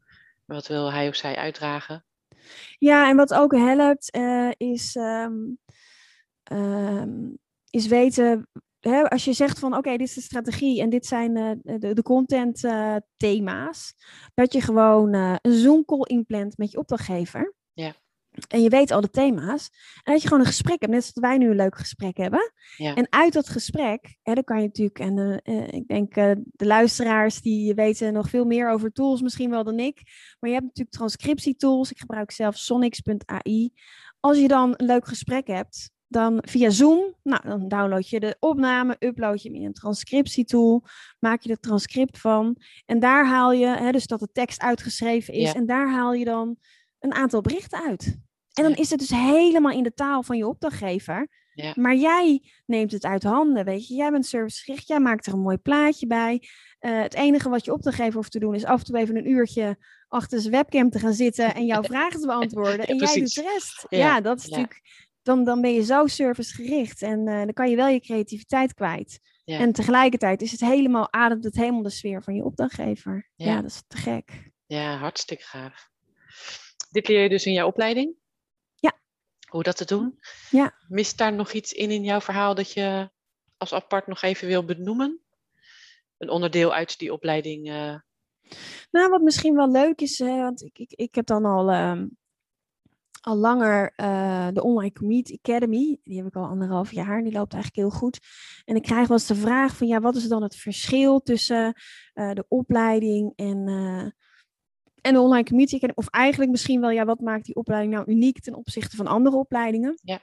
[0.45, 2.05] Wat wil hij of zij uitdragen?
[2.77, 5.57] Ja, en wat ook helpt uh, is, um,
[6.51, 7.37] um,
[7.69, 8.47] is weten,
[8.79, 11.51] hè, als je zegt van oké, okay, dit is de strategie en dit zijn uh,
[11.79, 13.93] de, de content uh, thema's,
[14.33, 17.53] dat je gewoon een Zoom call inplant met je opdrachtgever.
[17.73, 17.95] Ja.
[18.47, 19.69] En je weet al de thema's.
[20.03, 22.51] En dat je gewoon een gesprek hebt, net zoals wij nu een leuk gesprek hebben.
[22.77, 22.95] Ja.
[22.95, 26.65] En uit dat gesprek, hè, dan kan je natuurlijk, en uh, ik denk uh, de
[26.65, 30.01] luisteraars die weten nog veel meer over tools misschien wel dan ik.
[30.39, 31.91] Maar je hebt natuurlijk transcriptietools.
[31.91, 33.73] Ik gebruik zelf sonics.ai.
[34.19, 38.35] Als je dan een leuk gesprek hebt, dan via Zoom, nou, dan download je de
[38.39, 40.83] opname, upload je hem in een transcriptietool,
[41.19, 42.57] maak je er transcript van.
[42.85, 45.53] En daar haal je, hè, dus dat de tekst uitgeschreven is, ja.
[45.53, 46.57] en daar haal je dan
[47.03, 48.17] een aantal berichten uit.
[48.53, 51.27] En dan is het dus helemaal in de taal van je opdrachtgever.
[51.53, 51.73] Ja.
[51.75, 53.93] Maar jij neemt het uit handen, weet je.
[53.93, 56.49] Jij bent servicegericht, jij maakt er een mooi plaatje bij.
[56.79, 59.29] Uh, het enige wat je opdrachtgever hoeft te doen is af en toe even een
[59.29, 62.87] uurtje achter zijn webcam te gaan zitten en jouw vragen te beantwoorden.
[62.87, 63.85] en jij doet de rest.
[63.89, 64.81] Ja, ja dat is natuurlijk,
[65.21, 69.19] dan, dan ben je zo servicegericht en uh, dan kan je wel je creativiteit kwijt.
[69.45, 73.29] En tegelijkertijd is het helemaal, ademt het helemaal de sfeer van je opdrachtgever.
[73.35, 74.51] Ja, dat is te gek.
[74.65, 75.91] Ja, hartstikke gaaf.
[76.93, 78.15] Dit leer je dus in jouw opleiding?
[78.75, 78.99] Ja.
[79.49, 80.19] Hoe dat te doen?
[80.49, 80.73] Ja.
[80.87, 83.09] Mist daar nog iets in in jouw verhaal dat je
[83.57, 85.21] als apart nog even wil benoemen?
[86.17, 87.69] Een onderdeel uit die opleiding?
[87.69, 87.95] Uh...
[88.91, 92.01] Nou, wat misschien wel leuk is, hè, want ik, ik, ik heb dan al, uh,
[93.21, 95.99] al langer uh, de Online Community Academy.
[96.03, 97.23] Die heb ik al anderhalf jaar.
[97.23, 98.19] Die loopt eigenlijk heel goed.
[98.65, 101.73] En ik krijg wel eens de vraag van, ja, wat is dan het verschil tussen
[102.13, 103.65] de opleiding en
[105.03, 108.39] en de online community Of eigenlijk misschien wel, ja, wat maakt die opleiding nou uniek
[108.39, 109.99] ten opzichte van andere opleidingen?
[110.01, 110.19] Ja.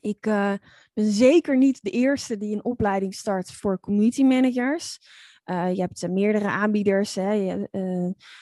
[0.00, 0.52] Ik uh,
[0.92, 4.98] ben zeker niet de eerste die een opleiding start voor community managers.
[5.44, 7.32] Uh, je hebt uh, meerdere aanbieders, hè.
[7.32, 7.68] Je,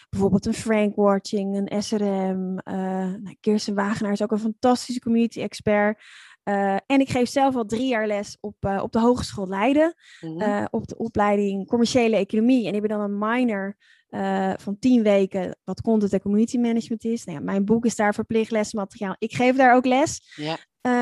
[0.08, 2.54] bijvoorbeeld een Frank Watching, een SRM.
[2.64, 6.02] Nou, Kirsten Wagenaar is ook een fantastische community expert.
[6.86, 10.86] en ik geef zelf al drie jaar les op, op de Hogeschool Leiden, mm op
[10.86, 12.66] de opleiding Commerciële Economie.
[12.66, 13.76] En ik ben dan een minor
[14.10, 17.24] uh, van tien weken wat content en community management is.
[17.24, 19.16] Nou ja, mijn boek is daar verplicht lesmateriaal.
[19.18, 20.32] Ik geef daar ook les.
[20.34, 20.58] Ja.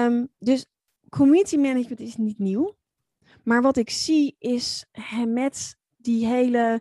[0.06, 0.66] Um, dus
[1.08, 2.76] community management is niet nieuw.
[3.42, 4.86] Maar wat ik zie is
[5.26, 6.80] met die hele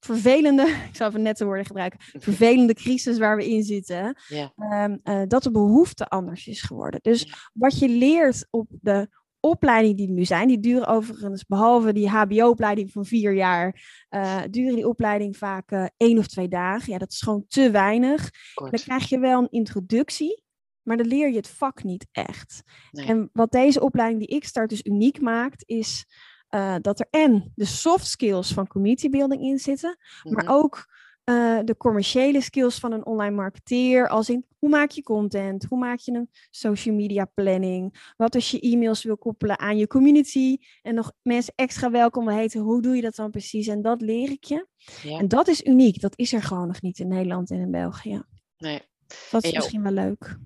[0.00, 4.52] vervelende, ik zal even net de woorden gebruiken, vervelende crisis waar we in zitten, ja.
[4.84, 7.00] um, uh, dat de behoefte anders is geworden.
[7.02, 7.34] Dus ja.
[7.52, 9.08] wat je leert op de
[9.40, 14.40] opleidingen die er nu zijn, die duren overigens, behalve die HBO-opleiding van vier jaar, uh,
[14.50, 16.92] duren die opleiding vaak uh, één of twee dagen.
[16.92, 18.30] Ja, dat is gewoon te weinig.
[18.54, 20.48] Dan krijg je wel een introductie
[20.82, 22.62] maar dan leer je het vak niet echt.
[22.90, 23.06] Nee.
[23.06, 26.06] En wat deze opleiding die ik start dus uniek maakt, is
[26.48, 30.52] eh, dat er en de soft skills van community building in zitten, maar Mhm.
[30.52, 30.86] ook
[31.24, 35.78] eh, de commerciële skills van een online marketeer, als in hoe maak je content, hoe
[35.78, 40.56] maak je een social media planning, wat als je e-mails wil koppelen aan je community
[40.82, 43.66] en nog mensen extra welkom wil heten, hoe doe je dat dan precies?
[43.66, 44.66] En dat leer ik je.
[45.02, 45.18] Ja.
[45.18, 48.22] En dat is uniek, dat is er gewoon nog niet in Nederland en in België.
[48.58, 48.82] Nee.
[49.30, 50.38] Dat is misschien wel leuk.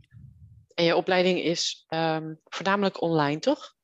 [0.75, 3.75] En je opleiding is ehm, voornamelijk online, toch?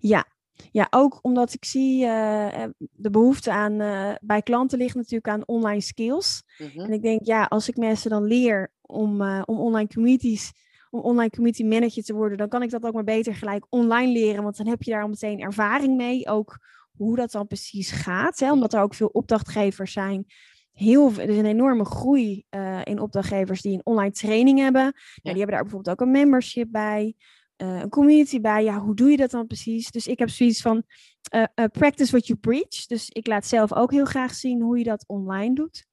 [0.00, 0.26] Ja.
[0.72, 5.28] Ja, ook omdat ik zie eh, eh, de behoefte aan eh, bij klanten ligt natuurlijk
[5.28, 6.42] aan online skills.
[6.58, 6.80] Mhm.
[6.80, 10.52] En ik denk, ja, als ik mensen dan leer om, om online communities,
[10.90, 14.12] om online community manager te worden, dan kan ik dat ook maar beter gelijk online
[14.12, 14.42] leren.
[14.42, 16.28] Want dan heb je daar al meteen ervaring mee.
[16.28, 16.58] Ook
[16.96, 18.38] hoe dat dan precies gaat.
[18.38, 18.52] Hè?
[18.52, 20.26] Omdat er ook veel opdrachtgevers zijn.
[20.72, 22.44] Heel, er is een enorme groei
[22.84, 24.82] in opdrachtgevers die een online training hebben.
[24.82, 24.92] Nou,
[25.22, 27.14] die hebben daar bijvoorbeeld ook een membership bij.
[27.56, 28.64] Eh, een community bij.
[28.64, 29.90] Ja, hoe doe je dat dan precies?
[29.90, 30.82] Dus ik heb zoiets van
[31.30, 32.86] eh, eh, practice what you preach.
[32.86, 35.86] Dus ik laat zelf ook heel graag zien hoe je dat online doet.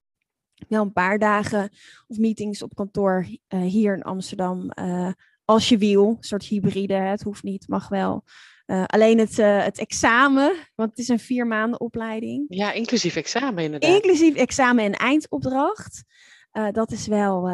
[0.67, 1.69] Wel een paar dagen
[2.07, 4.71] of meetings op kantoor hier in Amsterdam.
[5.45, 6.93] als je wil, een soort hybride.
[6.93, 8.23] hè, Het hoeft niet, mag wel.
[8.65, 12.45] Alleen het, het examen, want het is een vier maanden opleiding.
[12.47, 13.95] Ja, inclusief examen inderdaad.
[13.95, 16.03] Inclusief examen en eindopdracht.
[16.71, 17.49] Dat, is wel,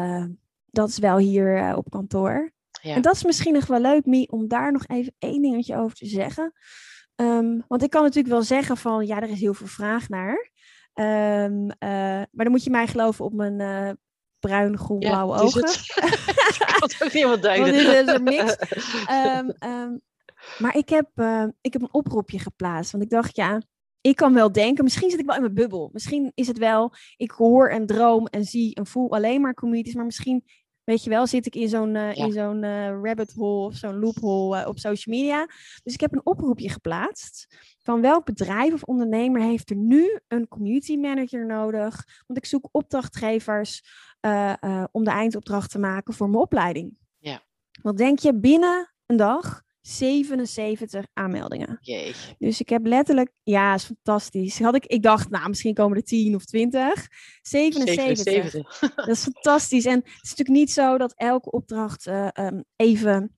[0.66, 2.52] dat is wel hier op kantoor.
[2.80, 2.94] Ja.
[2.94, 5.96] En dat is misschien nog wel leuk, Mie, om daar nog even één dingetje over
[5.96, 6.52] te zeggen.
[7.14, 10.50] Ehm, want ik kan natuurlijk wel zeggen van, ja, er is heel veel vraag naar.
[10.92, 11.88] Ehm, eh,
[12.30, 13.90] maar dan moet je mij geloven op mijn eh,
[14.38, 15.62] bruin, groen, blauwe is ogen.
[15.62, 17.24] ik kan het ook niet.
[17.24, 18.56] Want dit is een mix.
[19.06, 19.96] Ehm, ehm,
[20.58, 22.92] maar ik heb, eh, ik heb een oproepje geplaatst.
[22.92, 23.62] Want ik dacht, ja,
[24.00, 24.84] ik kan wel denken.
[24.84, 25.90] Misschien zit ik wel in mijn bubbel.
[25.92, 29.94] Misschien is het wel, ik hoor en droom en zie en voel alleen maar communities.
[29.94, 30.44] Maar misschien,
[30.84, 32.24] weet je wel, zit ik in zo'n eh, Ja.
[32.24, 35.46] in zo'n eh, rabbit hole of zo'n loophole eh, op social media.
[35.82, 37.56] Dus ik heb een oproepje geplaatst.
[37.82, 42.06] Van welk bedrijf of ondernemer heeft er nu een community manager nodig?
[42.26, 43.82] Want ik zoek opdrachtgevers
[44.90, 46.96] om de eindopdracht te maken voor mijn opleiding.
[47.18, 47.42] Ja.
[47.82, 49.62] Wat denk je binnen een dag?
[49.80, 51.78] 77 aanmeldingen.
[51.80, 52.34] Jeetje.
[52.38, 54.58] Dus ik heb letterlijk, ja, is fantastisch.
[54.58, 57.08] Had ik, ik dacht, nou, misschien komen er 10 of 20.
[57.42, 58.24] 77.
[58.24, 58.94] 77.
[58.94, 59.84] Dat is fantastisch.
[59.84, 63.36] En het is natuurlijk niet zo dat elke opdracht eh, ehm, even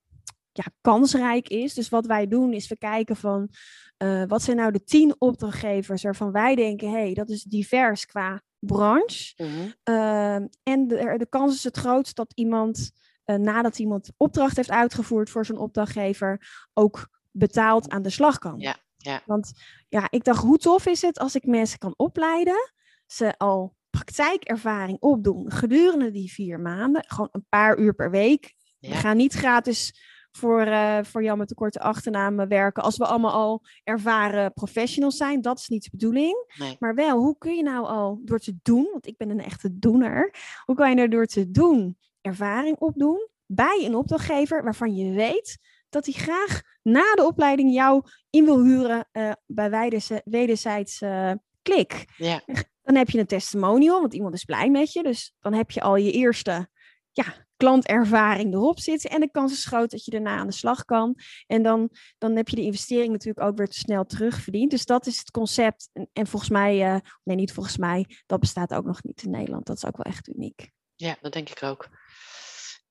[0.53, 1.75] ja, kansrijk is.
[1.75, 3.51] Dus wat wij doen is we kijken van
[3.97, 8.07] eh, wat zijn nou de 10 opdrachtgevers waarvan wij denken, hé, hey, dat is divers
[8.07, 9.35] qua branche.
[9.37, 9.71] Mhm.
[9.83, 12.91] Ehm, en de, de kans is het grootst dat iemand,
[13.25, 18.59] eh, nadat iemand opdracht heeft uitgevoerd voor zijn opdrachtgever, ook betaald aan de slag kan.
[18.59, 19.23] Ja, ja.
[19.27, 19.53] Want
[19.89, 22.73] ja, ik dacht, hoe tof is het als ik mensen kan opleiden,
[23.07, 28.55] ze al praktijkervaring opdoen gedurende die vier maanden, gewoon een paar uur per week.
[28.79, 33.07] We gaan niet gratis voor, eh, voor Jan met de korte achternaam werken als we
[33.07, 35.41] allemaal al ervaren professionals zijn.
[35.41, 36.53] Dat is niet de bedoeling.
[36.59, 36.77] Nee.
[36.79, 39.79] Maar wel, hoe kun je nou al door te doen, want ik ben een echte
[39.79, 45.13] doener, hoe kan je er door te doen ervaring opdoen bij een opdrachtgever waarvan je
[45.13, 45.59] weet
[45.89, 51.33] dat hij graag na de opleiding jou in wil huren eh, bij wederzij- wederzijds eh,
[51.63, 52.05] klik.
[52.17, 52.43] Ja.
[52.83, 55.03] Dan heb je een testimonial, want iemand is blij met je.
[55.03, 56.69] Dus dan heb je al je eerste
[57.13, 57.25] ja,
[57.57, 59.11] klantervaring erop zitten.
[59.11, 61.17] En de kans is groot dat je daarna aan de slag kan.
[61.47, 64.71] En dan, dan heb je de investering natuurlijk ook weer te snel terugverdiend.
[64.71, 65.89] Dus dat is het concept.
[65.93, 69.31] En, en volgens mij, eh, nee niet volgens mij, dat bestaat ook nog niet in
[69.31, 69.67] Nederland.
[69.67, 70.71] Dat is ook wel echt uniek.
[70.97, 71.89] ja, dat denk ik ook.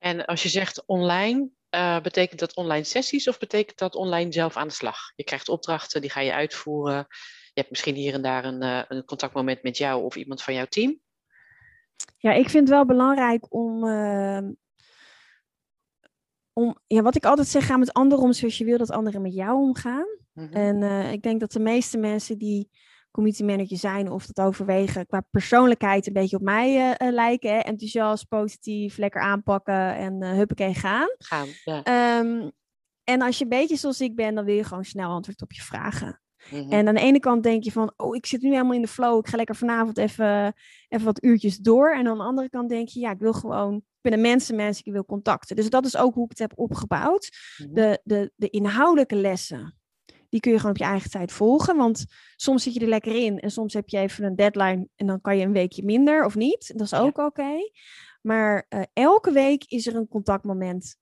[0.02, 4.56] En als je zegt online, eh, betekent dat online sessies of betekent dat online zelf
[4.56, 4.98] aan de slag?
[5.16, 7.06] Je krijgt opdrachten, die ga je uitvoeren.
[7.44, 10.54] Je hebt misschien hier en daar een, eh, een contactmoment met jou of iemand van
[10.54, 11.00] jouw team.
[12.18, 14.52] Ja, ik vind het wel belangrijk om, ehm,
[16.52, 19.22] om ja, wat ik altijd zeg, ga met anderen om zoals je wil dat anderen
[19.22, 20.06] met jou omgaan.
[20.32, 20.52] Mhm.
[20.52, 22.70] En eh, ik denk dat de meeste mensen die
[23.12, 27.50] community manager zijn of dat overwegen qua persoonlijkheid een beetje op mij eh, eh, lijken.
[27.50, 27.58] Hè?
[27.58, 31.14] Enthousiast, positief, lekker aanpakken en eh huppakee gaan.
[31.18, 31.82] Gaan, ja.
[31.82, 32.50] Ehm,
[33.04, 35.52] en als je een beetje zoals ik ben, dan wil je gewoon snel antwoord op
[35.52, 36.20] je vragen.
[36.50, 36.72] Mhm.
[36.72, 38.88] En aan de ene kant denk je van, oh, ik zit nu helemaal in de
[38.88, 39.18] flow.
[39.18, 40.54] Ik ga lekker vanavond even,
[40.88, 41.94] even wat uurtjes door.
[41.94, 44.82] En aan de andere kant denk je, ja, ik wil gewoon, ik ben een mensenmens,
[44.82, 45.56] ik wil contacten.
[45.56, 47.30] Dus dat is ook hoe ik het heb opgebouwd.
[47.56, 47.74] Mhm.
[47.74, 49.76] De, de, de inhoudelijke lessen,
[50.32, 51.76] die kun je gewoon op je eigen tijd volgen.
[51.76, 52.04] Want
[52.36, 55.20] soms zit je er lekker in en soms heb je even een deadline en dan
[55.20, 56.72] kan je een weekje minder of niet.
[56.76, 56.98] Dat is Ja.
[57.00, 57.50] ook oké.
[58.22, 60.96] Maar eh, elke week is er een contactmoment.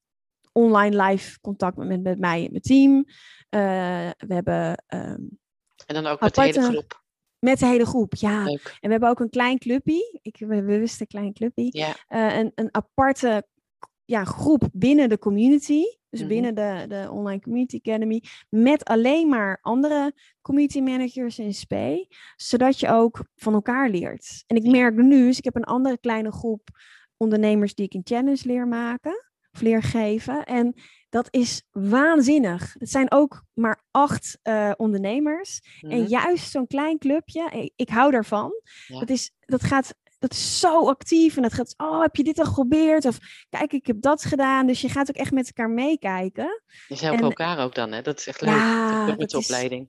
[0.53, 3.05] Online live contactmoment met mij en mijn team.
[3.49, 5.21] Eh, we hebben ehm,
[5.87, 7.03] En dan ook met de hele groep.
[7.39, 8.45] met de hele groep, ja.
[8.45, 8.67] Leuk.
[8.67, 10.19] En we hebben ook een klein clubje.
[10.23, 11.67] Ik ben bewust een klein clubje.
[11.71, 13.47] Ja, Eh, een, een aparte
[14.11, 15.83] ja, groep binnen de community.
[16.11, 16.29] Dus Mhm.
[16.29, 18.23] binnen de, de Online Community Academy.
[18.49, 21.75] Met alleen maar andere community managers in SP.
[22.37, 24.45] Zodat je ook van elkaar leert.
[24.47, 26.69] En ik merk nu, dus ik heb een andere kleine groep
[27.17, 29.25] ondernemers die ik in challenge leer maken.
[29.53, 30.45] Of leer geven.
[30.45, 30.75] En
[31.09, 32.75] dat is waanzinnig.
[32.79, 35.61] Het zijn ook maar acht eh, ondernemers.
[35.81, 36.09] En Mhm.
[36.09, 38.53] juist zo'n klein clubje, ik, ik hou daarvan.
[38.87, 38.99] Ja.
[38.99, 42.39] Dat, is, dat, gaat, dat is zo actief en dat gaat, oh, heb je dit
[42.39, 43.05] al geprobeerd?
[43.05, 44.67] Of kijk, ik heb dat gedaan.
[44.67, 46.63] Dus je gaat ook echt met elkaar meekijken.
[46.89, 48.03] Je helpt en- elkaar ook dan, hè?
[48.03, 48.51] Dat is echt leuk.
[48.55, 49.87] Ja, dat met de opleiding.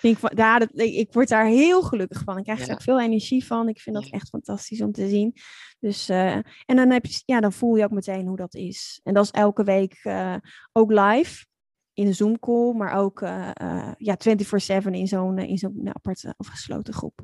[0.00, 2.38] Van, ja, dat, ik, ik word daar heel gelukkig van.
[2.38, 2.72] Ik krijg er Ja.
[2.72, 3.68] ook veel energie van.
[3.68, 4.10] Ik vind dat Ja.
[4.10, 5.32] echt fantastisch om te zien.
[5.80, 6.34] Dus, eh,
[6.66, 9.00] en dan, heb je, ja, dan voel je ook meteen hoe dat is.
[9.02, 10.36] En dat is elke week eh,
[10.72, 11.46] ook live.
[11.92, 13.50] In een Zoom call, maar ook eh,
[13.96, 17.20] ja, 24-7 in zo'n in zo'n aparte of gesloten groep.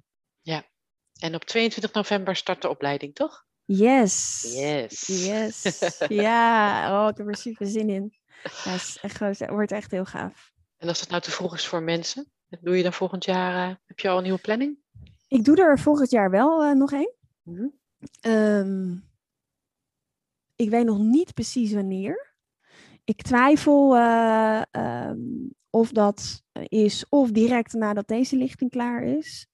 [1.21, 3.47] En op 22 november start de opleiding, toch?
[3.65, 4.43] Yes.
[4.55, 5.07] Yes.
[5.07, 5.79] Yes.
[6.09, 8.15] ja, oh, ik heb er super zin in.
[8.43, 10.53] Ja, het is echt, het wordt echt heel gaaf.
[10.77, 13.77] En als het nou te vroeg is voor mensen, doe je dan volgend jaar, eh,
[13.85, 14.79] heb je al een nieuwe planning?
[15.29, 17.15] Ik doe er volgend jaar wel eh, nog één.
[17.43, 17.69] Mhm.
[18.21, 18.93] Ehm,
[20.57, 22.35] ik weet nog niet precies wanneer.
[23.05, 25.19] Ik twijfel eh, ehm,
[25.71, 29.47] of dat is of direct nadat deze lichting klaar is.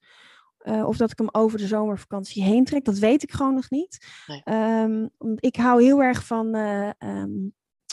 [0.60, 2.84] Eh, of dat ik hem over de zomervakantie heen trek.
[2.84, 4.06] Dat weet ik gewoon nog niet.
[4.26, 4.40] Nee.
[4.44, 7.30] Ehm, ik hou heel erg van eh, ehm,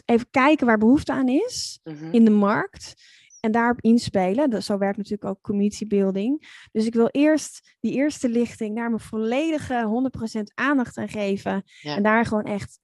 [0.06, 2.12] even kijken waar behoefte aan is Mhm.
[2.14, 2.94] in de markt.
[3.40, 4.50] En daarop inspelen.
[4.50, 6.48] Dat, zo werkt natuurlijk ook community building.
[6.72, 11.64] Dus ik wil eerst die eerste lichting daar mijn volledige 100% aandacht aan geven.
[11.82, 11.96] Ja.
[11.96, 12.80] En daar gewoon echt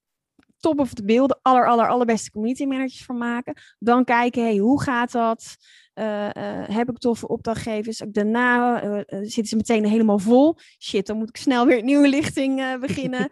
[0.63, 3.53] top of de beelden, aller, aller, allerbeste community managers van maken.
[3.79, 5.55] Dan kijken, hey, hoe gaat dat?
[5.93, 8.01] Eh, eh, heb ik toffe opdrachtgevers?
[8.07, 10.55] Daarna eh, zitten ze meteen helemaal vol.
[10.79, 13.29] Shit, dan moet ik snel weer een nieuwe lichting beginnen.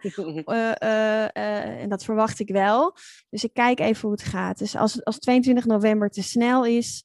[1.82, 2.96] En dat verwacht ik wel.
[3.30, 4.58] Dus ik kijk even hoe het gaat.
[4.58, 7.04] Dus als, als 22 november te snel is,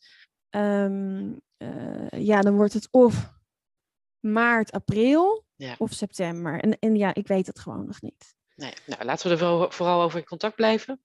[0.50, 3.34] ehm, eh, ja, dan wordt het of
[4.20, 5.76] maart, april Ja.
[5.78, 6.60] of september.
[6.60, 8.36] En, en ja, ik weet het gewoon nog niet.
[8.58, 11.02] Nee, nou, laten we er vooral over in contact blijven.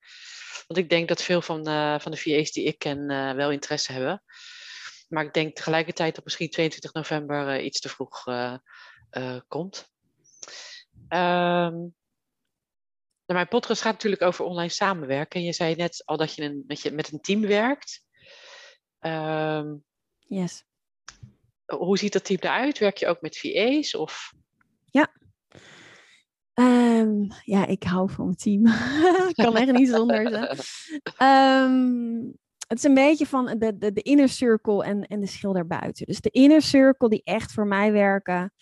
[0.67, 3.51] Want ik denk dat veel van, eh, van de VA's die ik ken eh, wel
[3.51, 4.23] interesse hebben.
[5.09, 8.25] Maar ik denk tegelijkertijd dat misschien 22 november eh, iets te vroeg
[9.49, 9.91] komt.
[11.09, 11.77] Ehm,
[13.27, 15.41] nou, mijn podcast gaat natuurlijk over online samenwerken.
[15.41, 18.05] En je zei net al dat je, een, met, je met een team werkt.
[18.99, 19.75] Ehm,
[20.19, 20.65] Yes.
[21.67, 22.79] hoe ziet dat team eruit?
[22.79, 23.95] Werk je ook met VA's?
[23.95, 24.33] Of...
[26.55, 28.67] Ehm, ja, ik hou van mijn team.
[29.29, 30.65] ik kan echt niet zonder ze.
[31.17, 32.31] Ehm,
[32.69, 36.07] het is een beetje van de, de, de inner circle en, en de schil daarbuiten.
[36.07, 38.53] Dus de inner circle die echt voor mij werken.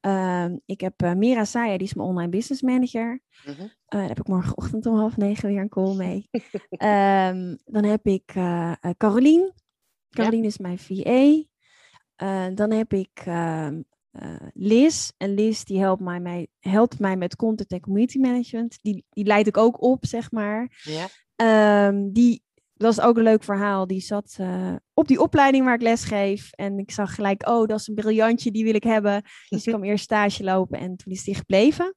[0.00, 3.20] Ehm, ik heb eh, Mira Saya, die is mijn online business manager.
[3.44, 3.60] Mhm.
[3.60, 6.28] Eh, daar heb ik morgenochtend om half negen weer een call mee.
[6.70, 9.52] Ehm, dan heb ik eh, Carolien.
[10.10, 11.42] Carolien is mijn VA.
[12.54, 13.24] Dan heb ik
[14.18, 15.10] eh, Liz.
[15.16, 18.78] En Liz die helpt mij, mij, helpt mij met content en community management.
[18.82, 20.80] Die, die leid ik ook op, zeg maar.
[20.82, 21.08] Ja?
[21.36, 22.42] Ehm, die
[22.78, 23.86] dat was ook een leuk verhaal.
[23.86, 26.52] Die zat eh, op die opleiding waar ik les geef.
[26.52, 29.22] En ik zag gelijk, oh, dat is een briljantje, die wil ik hebben.
[29.48, 31.94] Dus ik kwam eerst stage lopen en toen is die gebleven.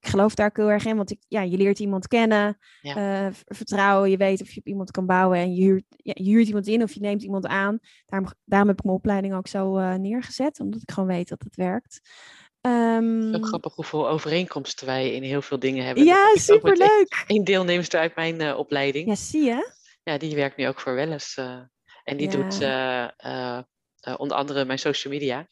[0.00, 2.58] Ik geloof daar ook heel erg in, want ik, ja, je leert iemand kennen.
[2.80, 3.26] Ja.
[3.26, 5.38] eh, vertrouwen, je weet of je op iemand kan bouwen.
[5.38, 7.78] En je huurt, ja, je huurt iemand in of je neemt iemand aan.
[8.06, 10.60] Daarom, daarom heb ik mijn opleiding ook zo eh, neergezet.
[10.60, 12.00] Omdat ik gewoon weet dat het werkt.
[12.60, 16.04] Ehm, Ook grappig hoeveel overeenkomsten wij in heel veel dingen hebben.
[16.04, 17.24] ja, superleuk.
[17.26, 19.08] Een deelnemster uit mijn opleiding.
[19.08, 19.82] Ja, zie je?
[20.04, 21.36] Ja, die werkt nu ook voor Welles.
[21.36, 21.60] eh,
[22.04, 22.32] en die Ja.
[22.36, 23.64] doet eh, eh,
[24.16, 25.48] onder andere mijn social media.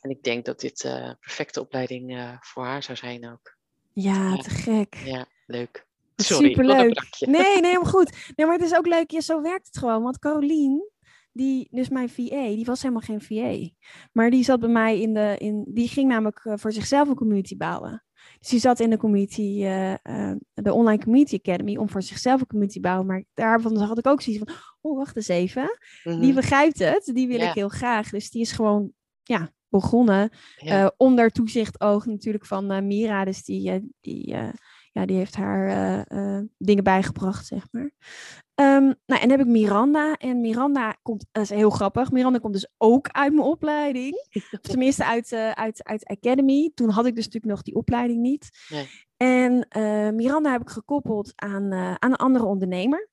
[0.00, 3.56] En ik denk dat dit een perfecte opleiding voor haar zou zijn ook.
[3.92, 4.94] Ja, te gek.
[5.04, 5.86] Ja, leuk.
[6.16, 7.16] Sorry, Superleuk.
[7.20, 8.10] Nee, nee, helemaal goed.
[8.36, 9.10] Nee, maar het is ook leuk.
[9.10, 10.02] Ja, zo werkt het gewoon.
[10.02, 10.90] Want Carolien,
[11.32, 13.68] die, dus mijn VA, die was helemaal geen VA.
[14.12, 17.56] Maar die zat bij mij in de, in, die ging namelijk voor zichzelf een community
[17.56, 18.04] bouwen.
[18.42, 22.40] Dus die zat in de community, eh, eh, de Online Community Academy, om voor zichzelf
[22.40, 23.06] een community te bouwen.
[23.06, 25.78] Maar daarvan had ik ook zoiets van, oh, wacht eens even.
[26.02, 27.48] Die Mhm, begrijpt het, die wil Ja.
[27.48, 28.10] ik heel graag.
[28.10, 30.30] Dus die is gewoon, ja, begonnen.
[30.56, 30.82] ja.
[30.84, 33.24] Eh, onder toezicht oog natuurlijk van Mira.
[33.24, 34.36] Dus die, die,
[34.92, 36.06] ja, die heeft haar
[36.58, 37.90] dingen bijgebracht, zeg maar.
[38.54, 40.14] Ehm, nou, en dan heb ik Miranda.
[40.14, 42.10] En Miranda komt, dat is heel grappig.
[42.10, 44.14] Miranda komt dus ook uit mijn opleiding.
[44.32, 46.70] Of tenminste uit, eh, uit, uit Academy.
[46.74, 48.50] Toen had ik dus natuurlijk nog die opleiding niet.
[48.68, 48.88] Nee.
[49.16, 53.10] En eh, Miranda heb ik gekoppeld aan, eh, aan een andere ondernemer.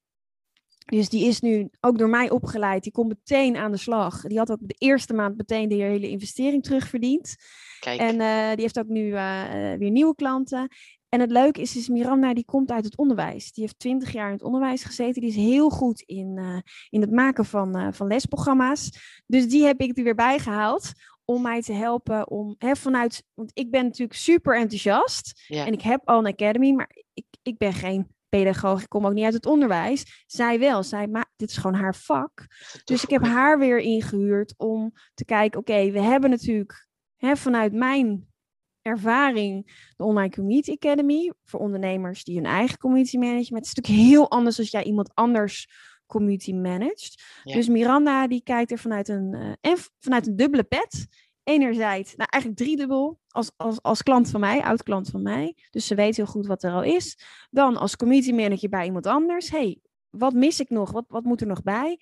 [0.85, 2.83] Dus die is nu ook door mij opgeleid.
[2.83, 4.21] Die komt meteen aan de slag.
[4.21, 7.35] Die had ook de eerste maand meteen de hele investering terugverdiend.
[7.79, 10.67] Kijk, En eh, die heeft ook nu eh, eh, weer nieuwe klanten.
[11.09, 13.51] En het leuke is, is Miranda die komt uit het onderwijs.
[13.51, 15.21] Die heeft twintig jaar in het onderwijs gezeten.
[15.21, 16.57] Die is heel goed in, uh,
[16.89, 18.89] in het maken van, uh, van lesprogramma's.
[19.25, 20.91] Dus die heb ik er weer bij gehaald
[21.25, 25.65] om mij te helpen om hè, vanuit, want ik ben natuurlijk super enthousiast ja.
[25.65, 29.13] en ik heb al een academy, maar ik, ik ben geen pedagoog, ik kom ook
[29.13, 30.23] niet uit het onderwijs.
[30.27, 32.47] Zij wel, zij maar dit is gewoon haar vak.
[32.83, 37.73] Dus ik heb haar weer ingehuurd om te kijken, oké, we hebben natuurlijk hè, vanuit
[37.73, 38.28] mijn
[38.89, 43.65] ervaring de Online Community Academy voor ondernemers die hun eigen community management.
[43.65, 45.69] Het is natuurlijk heel anders als jij iemand anders
[46.05, 47.23] community managed.
[47.43, 51.07] Dus Miranda die kijkt er vanuit een, uh, en vanuit een dubbele pet.
[51.43, 55.55] Enerzijds, nou eigenlijk driedubbel, als, als, als klant van mij, oud klant van mij.
[55.69, 57.19] Dus ze weet heel goed wat er al is.
[57.49, 59.49] Dan als community manager bij iemand anders.
[59.49, 59.79] hey,
[60.09, 60.91] wat mis ik nog?
[60.91, 61.99] Wat, wat moet er nog bij?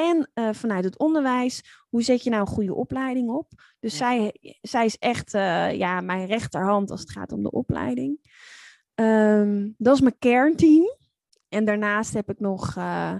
[0.00, 3.52] En uh, vanuit het onderwijs, hoe zet je nou een goede opleiding op?
[3.80, 8.18] Dus zij, zij is echt uh, ja, mijn rechterhand als het gaat om de opleiding.
[8.94, 10.96] Um, dat is mijn kernteam.
[11.48, 13.14] En daarnaast heb ik nog, uh,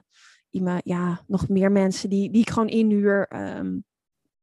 [0.50, 3.28] iemand, ja, nog meer mensen die, die ik gewoon inhuur.
[3.56, 3.84] Um,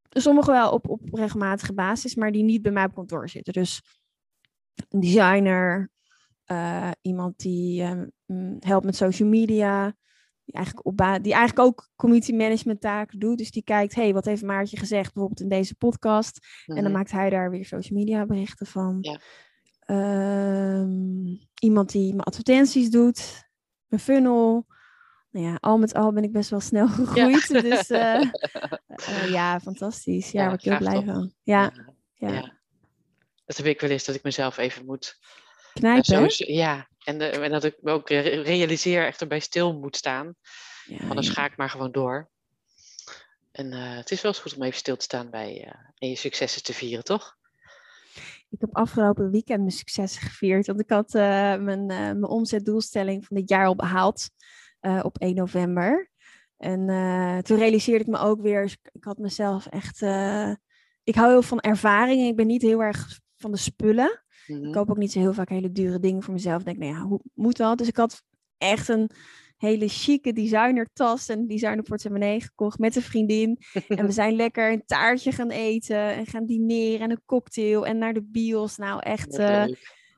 [0.09, 3.53] sommigen wel op, op regelmatige basis, maar die niet bij mij op kantoor zitten.
[3.53, 3.81] Dus
[4.89, 5.89] een designer,
[7.01, 9.95] iemand die um, helpt met social media
[10.47, 13.37] die eigenlijk, op die eigenlijk ook community management taken doet.
[13.37, 16.39] Dus die kijkt, hey, wat heeft Maartje gezegd bijvoorbeeld in deze podcast?
[16.65, 16.93] En dan mhm.
[16.93, 18.97] maakt hij daar weer social media berichten van.
[19.01, 19.19] Ja.
[20.79, 23.49] Um, iemand die mijn advertenties doet,
[23.87, 24.65] mijn funnel.
[25.31, 27.47] Nou ja, al met al ben ik best wel snel gegroeid.
[27.47, 27.61] Ja.
[27.61, 28.21] Dus uh,
[28.97, 30.31] uh, ja, fantastisch.
[30.31, 31.33] Ja, ja waar ik heel blij van.
[31.43, 31.73] Ja.
[32.13, 32.55] Ja.
[33.45, 35.19] Dat heb ik wel eens, dat ik mezelf even moet...
[35.77, 36.31] Knijpen?
[36.31, 40.35] Zo, ja, en, de, en, dat ik me ook realiseer echt erbij stil moet staan.
[40.85, 42.29] Ja, Anders ga ik maar gewoon door.
[43.51, 46.09] En uh, het is wel eens goed om even stil te staan bij uh, en
[46.09, 47.37] je successen te vieren, toch?
[48.49, 50.67] Ik heb afgelopen weekend mijn successen gevierd.
[50.67, 51.21] Want ik had uh,
[51.55, 54.29] mijn, mijn omzetdoelstelling van dit jaar al behaald
[55.01, 56.09] op 1 november.
[56.57, 56.79] En
[57.43, 60.01] toen realiseerde ik me ook weer, ik had mezelf echt.
[61.03, 62.27] ik hou heel van ervaringen.
[62.27, 64.23] Ik ben niet heel erg van de spullen.
[64.47, 64.71] Ik mhm.
[64.71, 66.59] koop ook niet zo heel vaak hele dure dingen voor mezelf.
[66.59, 67.77] Ik denk, nou ja, hoe moet dat?
[67.77, 68.23] Dus ik had
[68.57, 69.09] echt een
[69.57, 73.57] hele chique designertas en designer portemonnee gekocht met een vriendin.
[73.87, 77.97] en we zijn lekker een taartje gaan eten en gaan dineren en een cocktail en
[77.97, 78.77] naar de bios.
[78.77, 79.65] Nou echt, uh,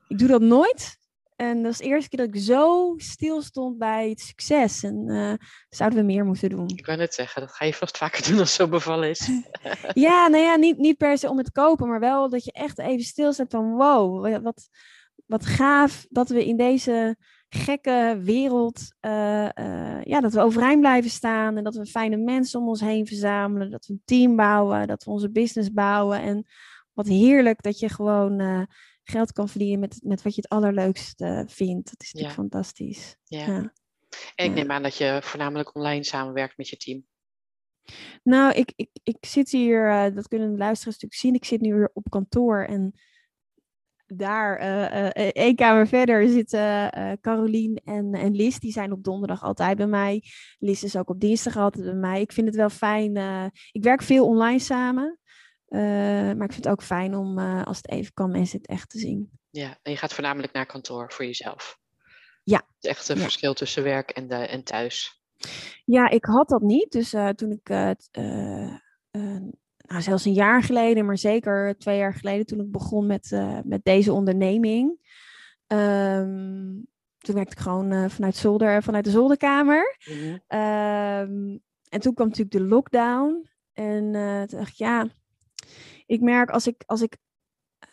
[0.08, 0.98] ik doe dat nooit.
[1.40, 4.82] En dat is de eerste keer dat ik zo stil stond bij het succes.
[4.82, 5.32] En uh,
[5.68, 6.68] zouden we meer moeten doen.
[6.68, 9.30] Ik wou net zeggen, dat ga je vast vaker doen als zo bevallen is.
[10.06, 12.78] ja, nou ja, niet, niet per se om het kopen, maar wel dat je echt
[12.78, 14.68] even stilzet van wow, wat,
[15.26, 17.16] wat gaaf dat we in deze
[17.48, 22.60] gekke wereld, uh, uh, ja, dat we overeind blijven staan en dat we fijne mensen
[22.60, 26.20] om ons heen verzamelen, dat we een team bouwen, dat we onze business bouwen.
[26.20, 26.46] En
[26.92, 28.66] wat heerlijk dat je gewoon
[29.04, 31.90] geld kan verdienen met, met wat je het allerleukste vindt.
[31.90, 33.16] Dat is natuurlijk fantastisch.
[33.24, 33.46] Ja.
[33.46, 33.72] ja.
[34.34, 37.06] En ik neem aan dat je voornamelijk online samenwerkt met je team.
[38.22, 41.60] Nou, ik, ik, ik zit hier, uh, dat kunnen de luisteraars natuurlijk zien, ik zit
[41.60, 42.92] nu weer op kantoor en
[44.06, 46.90] daar, uh, uh, één kamer verder, zitten
[47.20, 48.58] Carolien en, en Liz.
[48.58, 50.24] Die zijn op donderdag altijd bij mij.
[50.58, 52.20] Liz is ook op dinsdag altijd bij mij.
[52.20, 53.16] Ik vind het wel fijn.
[53.72, 55.18] ik werk veel online samen.
[55.70, 55.80] Uh,
[56.36, 58.90] maar ik vind het ook fijn om, uh, als het even kan, mensen het echt
[58.90, 59.30] te zien.
[59.50, 61.78] Ja, en je gaat voornamelijk naar kantoor voor jezelf.
[62.44, 62.56] Ja.
[62.56, 63.22] Het is echt een ja.
[63.22, 65.22] verschil tussen werk en, de, en thuis.
[65.84, 66.92] Ja, ik had dat niet.
[66.92, 67.98] Dus uh, toen ik, nou,
[70.02, 73.30] zelfs een jaar geleden, maar zeker twee jaar geleden, toen ik begon met,
[73.64, 75.08] met deze onderneming.
[75.66, 76.86] Um,
[77.18, 79.96] toen werkte ik gewoon vanuit, zolder, vanuit de zolderkamer.
[80.04, 80.58] Mm -hmm.
[80.58, 83.48] um, en toen kwam natuurlijk de lockdown.
[83.72, 84.12] En
[84.46, 85.06] toen dacht ik, ja,
[86.10, 87.16] ik merk als ik, als ik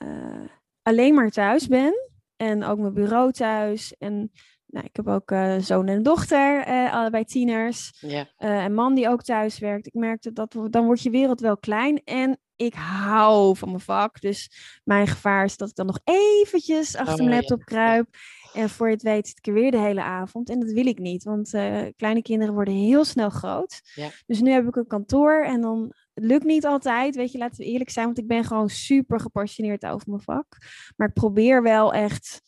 [0.03, 0.49] uh,
[0.81, 1.93] alleen maar thuis ben
[2.35, 4.31] en ook mijn bureau thuis en
[4.65, 7.97] nou, ik heb ook uh, zoon en dochter, uh, allebei tieners.
[7.99, 8.25] Yeah.
[8.39, 9.87] Uh, en man die ook thuis werkt.
[9.87, 12.01] Ik merkte dat dan wordt je wereld wel klein.
[12.03, 14.21] En ik hou van mijn vak.
[14.21, 14.51] Dus
[14.83, 18.07] mijn gevaar is dat ik dan nog eventjes achter mijn laptop kruip.
[18.53, 20.49] En voor je het weet zit ik er weer de hele avond.
[20.49, 21.49] En dat wil ik niet, want
[21.95, 23.81] kleine kinderen worden heel snel groot.
[23.95, 24.09] Yeah.
[24.25, 27.71] Dus nu heb ik een kantoor en dan lukt niet altijd, weet je, laten we
[27.71, 30.57] eerlijk zijn, want ik ben gewoon super gepassioneerd over mijn vak.
[30.95, 32.41] Maar ik probeer wel echt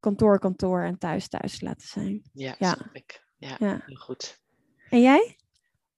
[0.00, 2.22] kantoor, kantoor en thuis, thuis te laten zijn.
[2.32, 2.74] Ja, ja.
[2.74, 3.24] snap ik.
[3.36, 4.38] Ja, ja, heel goed.
[4.90, 5.36] En jij?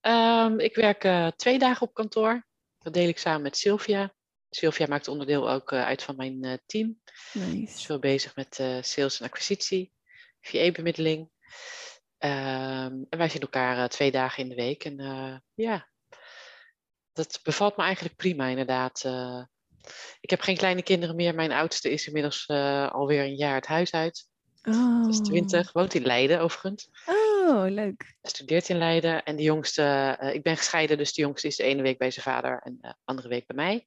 [0.00, 2.46] Um, ik werk uh, twee dagen op kantoor.
[2.78, 4.14] Dat deel ik samen met Sylvia.
[4.50, 7.00] Sylvia maakt onderdeel ook uh, uit van mijn uh, team.
[7.32, 7.74] Nice.
[7.74, 9.92] Is veel bezig met sales en acquisitie,
[10.40, 11.20] VA-bemiddeling.
[12.18, 14.84] Um, en wij zien elkaar twee dagen in de week.
[14.84, 14.96] En
[15.54, 15.88] ja,
[17.18, 19.02] dat bevalt me eigenlijk prima inderdaad.
[19.06, 19.42] Uh,
[20.20, 21.34] Ik heb geen kleine kinderen meer.
[21.34, 24.28] Mijn oudste is inmiddels uh, alweer een jaar het huis uit.
[24.62, 25.08] Oh.
[25.08, 26.90] Is 20, woont in Leiden overigens.
[27.06, 28.16] Oh, leuk.
[28.22, 29.22] Studeert in Leiden.
[29.24, 32.10] En de jongste, uh, ik ben gescheiden, dus de jongste is de ene week bij
[32.10, 33.86] zijn vader en de andere week bij mij.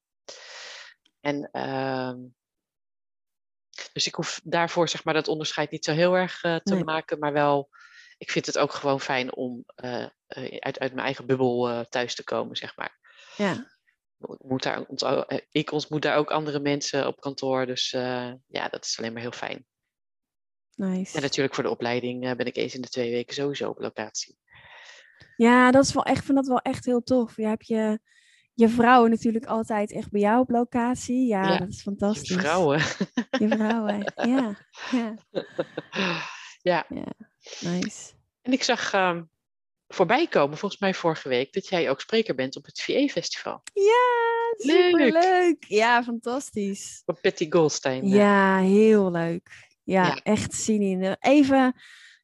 [1.20, 2.14] En uh,
[3.94, 6.84] dus ik hoef daarvoor zeg maar dat onderscheid niet zo heel erg te Nee.
[6.84, 7.70] maken, maar wel,
[8.18, 10.06] ik vind het ook gewoon fijn om uh,
[10.60, 13.00] uit, uit mijn eigen bubbel thuis te komen, zeg maar.
[13.38, 13.70] Ja.
[14.42, 17.90] Moet daar, ont- ik ontmoet daar ook andere mensen op kantoor, dus
[18.48, 19.66] ja, dat is alleen maar heel fijn.
[20.76, 21.16] Nice.
[21.16, 23.80] En natuurlijk voor de opleiding eh, ben ik eens in de twee weken sowieso op
[23.80, 24.38] locatie.
[25.36, 27.36] Ja, dat is wel echt, ik vind dat wel echt heel tof.
[27.36, 28.00] Je hebt je,
[28.54, 31.28] je vrouwen natuurlijk altijd echt bij jou op locatie.
[31.28, 32.30] Ja, Ja, dat is fantastisch.
[32.30, 32.78] Je vrouwen.
[33.40, 34.56] Je vrouwen, ja.
[36.72, 36.86] ja.
[36.90, 37.06] ja,
[37.60, 38.14] Nice.
[38.42, 39.24] en ik zag ehm,
[39.94, 43.62] voorbij komen, volgens mij vorige week, dat jij ook spreker bent op het VE-festival.
[43.74, 44.82] Ja, Leuk.
[44.90, 45.64] superleuk.
[45.68, 47.02] Ja, fantastisch.
[47.06, 48.08] Op Betty Goldstein.
[48.08, 49.70] Ja, heel leuk.
[49.84, 50.20] Ja, Ja.
[50.24, 51.16] echt zin in.
[51.20, 51.76] Even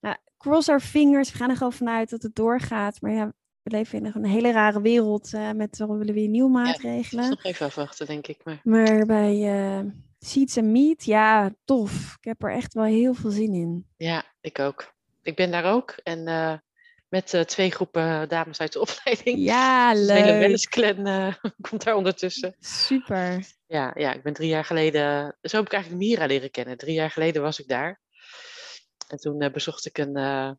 [0.01, 1.31] nou, cross our fingers.
[1.31, 3.01] We gaan er gewoon vanuit dat het doorgaat.
[3.01, 6.49] Maar ja, we leven in een hele rare wereld eh, met we willen weer nieuwe
[6.49, 7.29] maatregelen.
[7.29, 8.39] nog even afwachten, denk ik.
[8.43, 9.79] Maar Maar bij eh
[10.19, 12.15] Seeds and Meat, ja, tof.
[12.19, 13.85] Ik heb er echt wel heel veel zin in.
[13.97, 14.93] ja, ik ook.
[15.21, 15.91] Ik ben daar ook.
[16.03, 16.53] En eh,
[17.09, 19.37] met eh, twee groepen dames uit de opleiding.
[19.39, 20.39] Ja, Dus de hele leuk.
[20.39, 21.33] Wellens-clan eh,
[21.69, 22.55] komt daar ondertussen.
[22.59, 23.45] Super.
[23.67, 25.37] Ja, ja, ik ben drie jaar geleden.
[25.41, 26.77] Zo heb ik eigenlijk Mira leren kennen.
[26.77, 28.01] Drie jaar geleden was ik daar.
[29.07, 30.51] En toen eh, bezocht ik een, eh,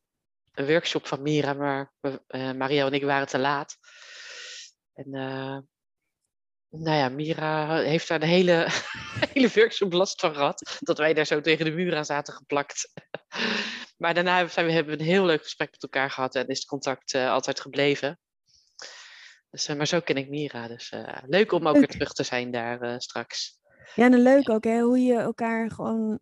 [0.54, 1.92] een workshop van Mira, maar
[2.26, 3.76] eh, Mario en ik waren te laat.
[4.94, 5.58] En eh,
[6.68, 8.66] nou ja, Mira heeft daar de hele,
[9.32, 10.78] hele workshop last van gehad.
[10.80, 12.92] Dat wij daar zo tegen de muur aan zaten geplakt.
[13.98, 16.58] Maar daarna zijn we, hebben we een heel leuk gesprek met elkaar gehad en is
[16.58, 18.18] het contact eh, altijd gebleven.
[19.50, 20.68] Dus, eh, maar zo ken ik Mira.
[20.68, 23.60] Dus eh, leuk om ook weer terug te zijn daar straks.
[23.94, 26.20] Ja, en leuk ook, hè, hoe je elkaar gewoon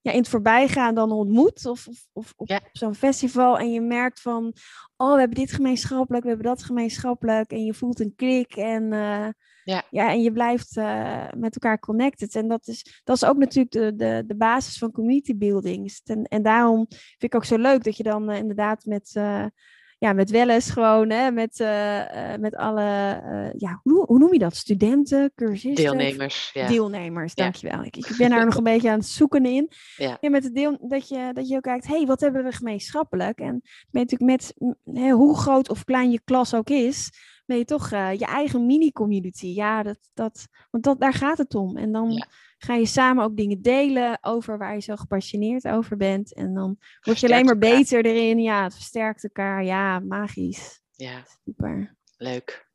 [0.00, 1.66] ja, in het voorbijgaan dan ontmoet.
[1.66, 2.60] Of, of, of op Ja.
[2.72, 3.58] zo'n festival.
[3.58, 4.52] En je merkt van,
[4.96, 7.50] oh, we hebben dit gemeenschappelijk, we hebben dat gemeenschappelijk.
[7.50, 8.92] En je voelt een klik en,
[9.66, 9.82] Ja.
[9.90, 12.34] ja, en je blijft eh, met elkaar connected.
[12.34, 16.00] En dat is, dat is ook natuurlijk de, de, de basis van community building.
[16.04, 19.10] En, en daarom vind ik ook zo leuk dat je dan eh, inderdaad met...
[19.14, 19.44] eh,
[19.98, 21.58] ja, met Welles gewoon, hè, met,
[22.40, 22.82] met alle,
[23.56, 24.56] ja, hoe, hoe noem je dat?
[24.56, 25.84] Studenten, cursisten?
[25.84, 26.50] Deelnemers.
[26.52, 26.66] Ja.
[26.66, 27.42] Deelnemers, Ja.
[27.42, 27.82] dankjewel.
[27.84, 29.70] Ik, ik ben daar nog een beetje aan het zoeken in.
[29.96, 30.18] Ja.
[30.20, 33.38] met het deel, dat, je, dat je ook kijkt, hé, hey, wat hebben we gemeenschappelijk?
[33.38, 34.54] En natuurlijk met,
[34.84, 37.10] hè, hoe groot of klein je klas ook is,
[37.46, 39.46] ben je toch eh, je eigen mini-community.
[39.46, 41.76] Ja, dat, dat, want dat, daar gaat het om.
[41.76, 42.26] En dan Ja.
[42.58, 46.34] ga je samen ook dingen delen over waar je zo gepassioneerd over bent.
[46.34, 47.76] En dan word je alleen maar elkaar.
[47.78, 48.38] beter erin.
[48.40, 49.64] Ja, het versterkt elkaar.
[49.64, 50.80] Ja, magisch.
[50.90, 51.96] ja, Super.
[52.16, 52.68] leuk.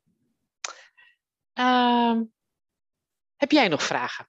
[1.52, 2.22] Ehm,
[3.36, 4.28] heb jij nog vragen?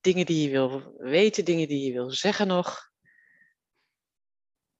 [0.00, 2.90] Dingen die je wil weten, dingen die je wil zeggen nog?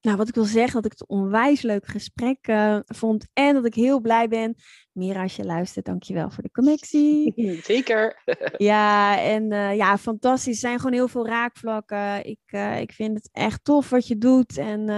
[0.07, 3.27] Nou, wat ik wil zeggen, dat ik het onwijs leuk gesprek eh, vond.
[3.33, 4.55] En dat ik heel blij ben.
[4.93, 7.33] Mira, als je luistert, dankjewel voor de connectie.
[7.63, 8.23] Zeker.
[8.57, 10.53] ja, en eh, ja, fantastisch.
[10.53, 12.27] Er zijn gewoon heel veel raakvlakken.
[12.27, 14.59] Ik, eh, ik vind het echt tof wat je doet.
[14.59, 14.89] En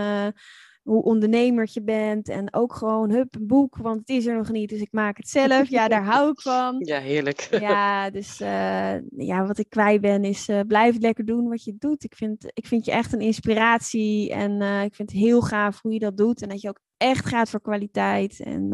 [0.89, 2.29] hoe ondernemerd je bent.
[2.29, 4.69] En ook gewoon, hup, een boek, want het is er nog niet.
[4.69, 5.69] Dus ik maak het zelf.
[5.69, 6.77] Ja, daar hou ik van.
[6.89, 7.49] Ja, heerlijk.
[7.61, 11.77] Ja, dus eh, ja, wat ik kwijt ben is eh, blijf lekker doen wat je
[11.79, 12.05] doet.
[12.05, 15.81] Ik vind, ik vind je echt een inspiratie en eh, ik vind het heel gaaf
[15.83, 16.43] hoe je dat doet.
[16.43, 18.41] En dat je ook echt gaat voor kwaliteit.
[18.41, 18.71] En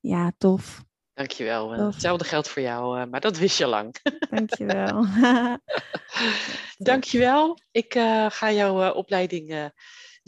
[0.00, 0.84] ja, tof.
[1.14, 1.68] Dankjewel.
[1.76, 1.92] Tof.
[1.92, 3.94] Hetzelfde geldt voor jou, maar dat wist je lang.
[4.30, 5.06] Dankjewel.
[6.78, 7.58] Dankjewel.
[7.70, 7.92] Ik
[8.28, 9.72] ga jouw opleiding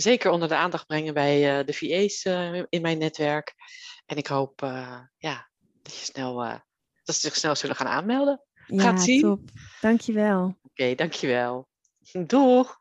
[0.01, 3.55] zeker onder de aandacht brengen bij eh, de VA's eh, in mijn netwerk.
[4.07, 5.51] En ik hoop eh, ja,
[5.82, 6.34] dat, je snel,
[7.05, 8.42] dat ze zich snel zullen gaan aanmelden.
[8.66, 9.20] ja, Gaat zien.
[9.20, 9.40] top.
[9.80, 10.59] Dankjewel.
[10.62, 11.68] Oké, dankjewel.
[12.12, 12.80] Doeg!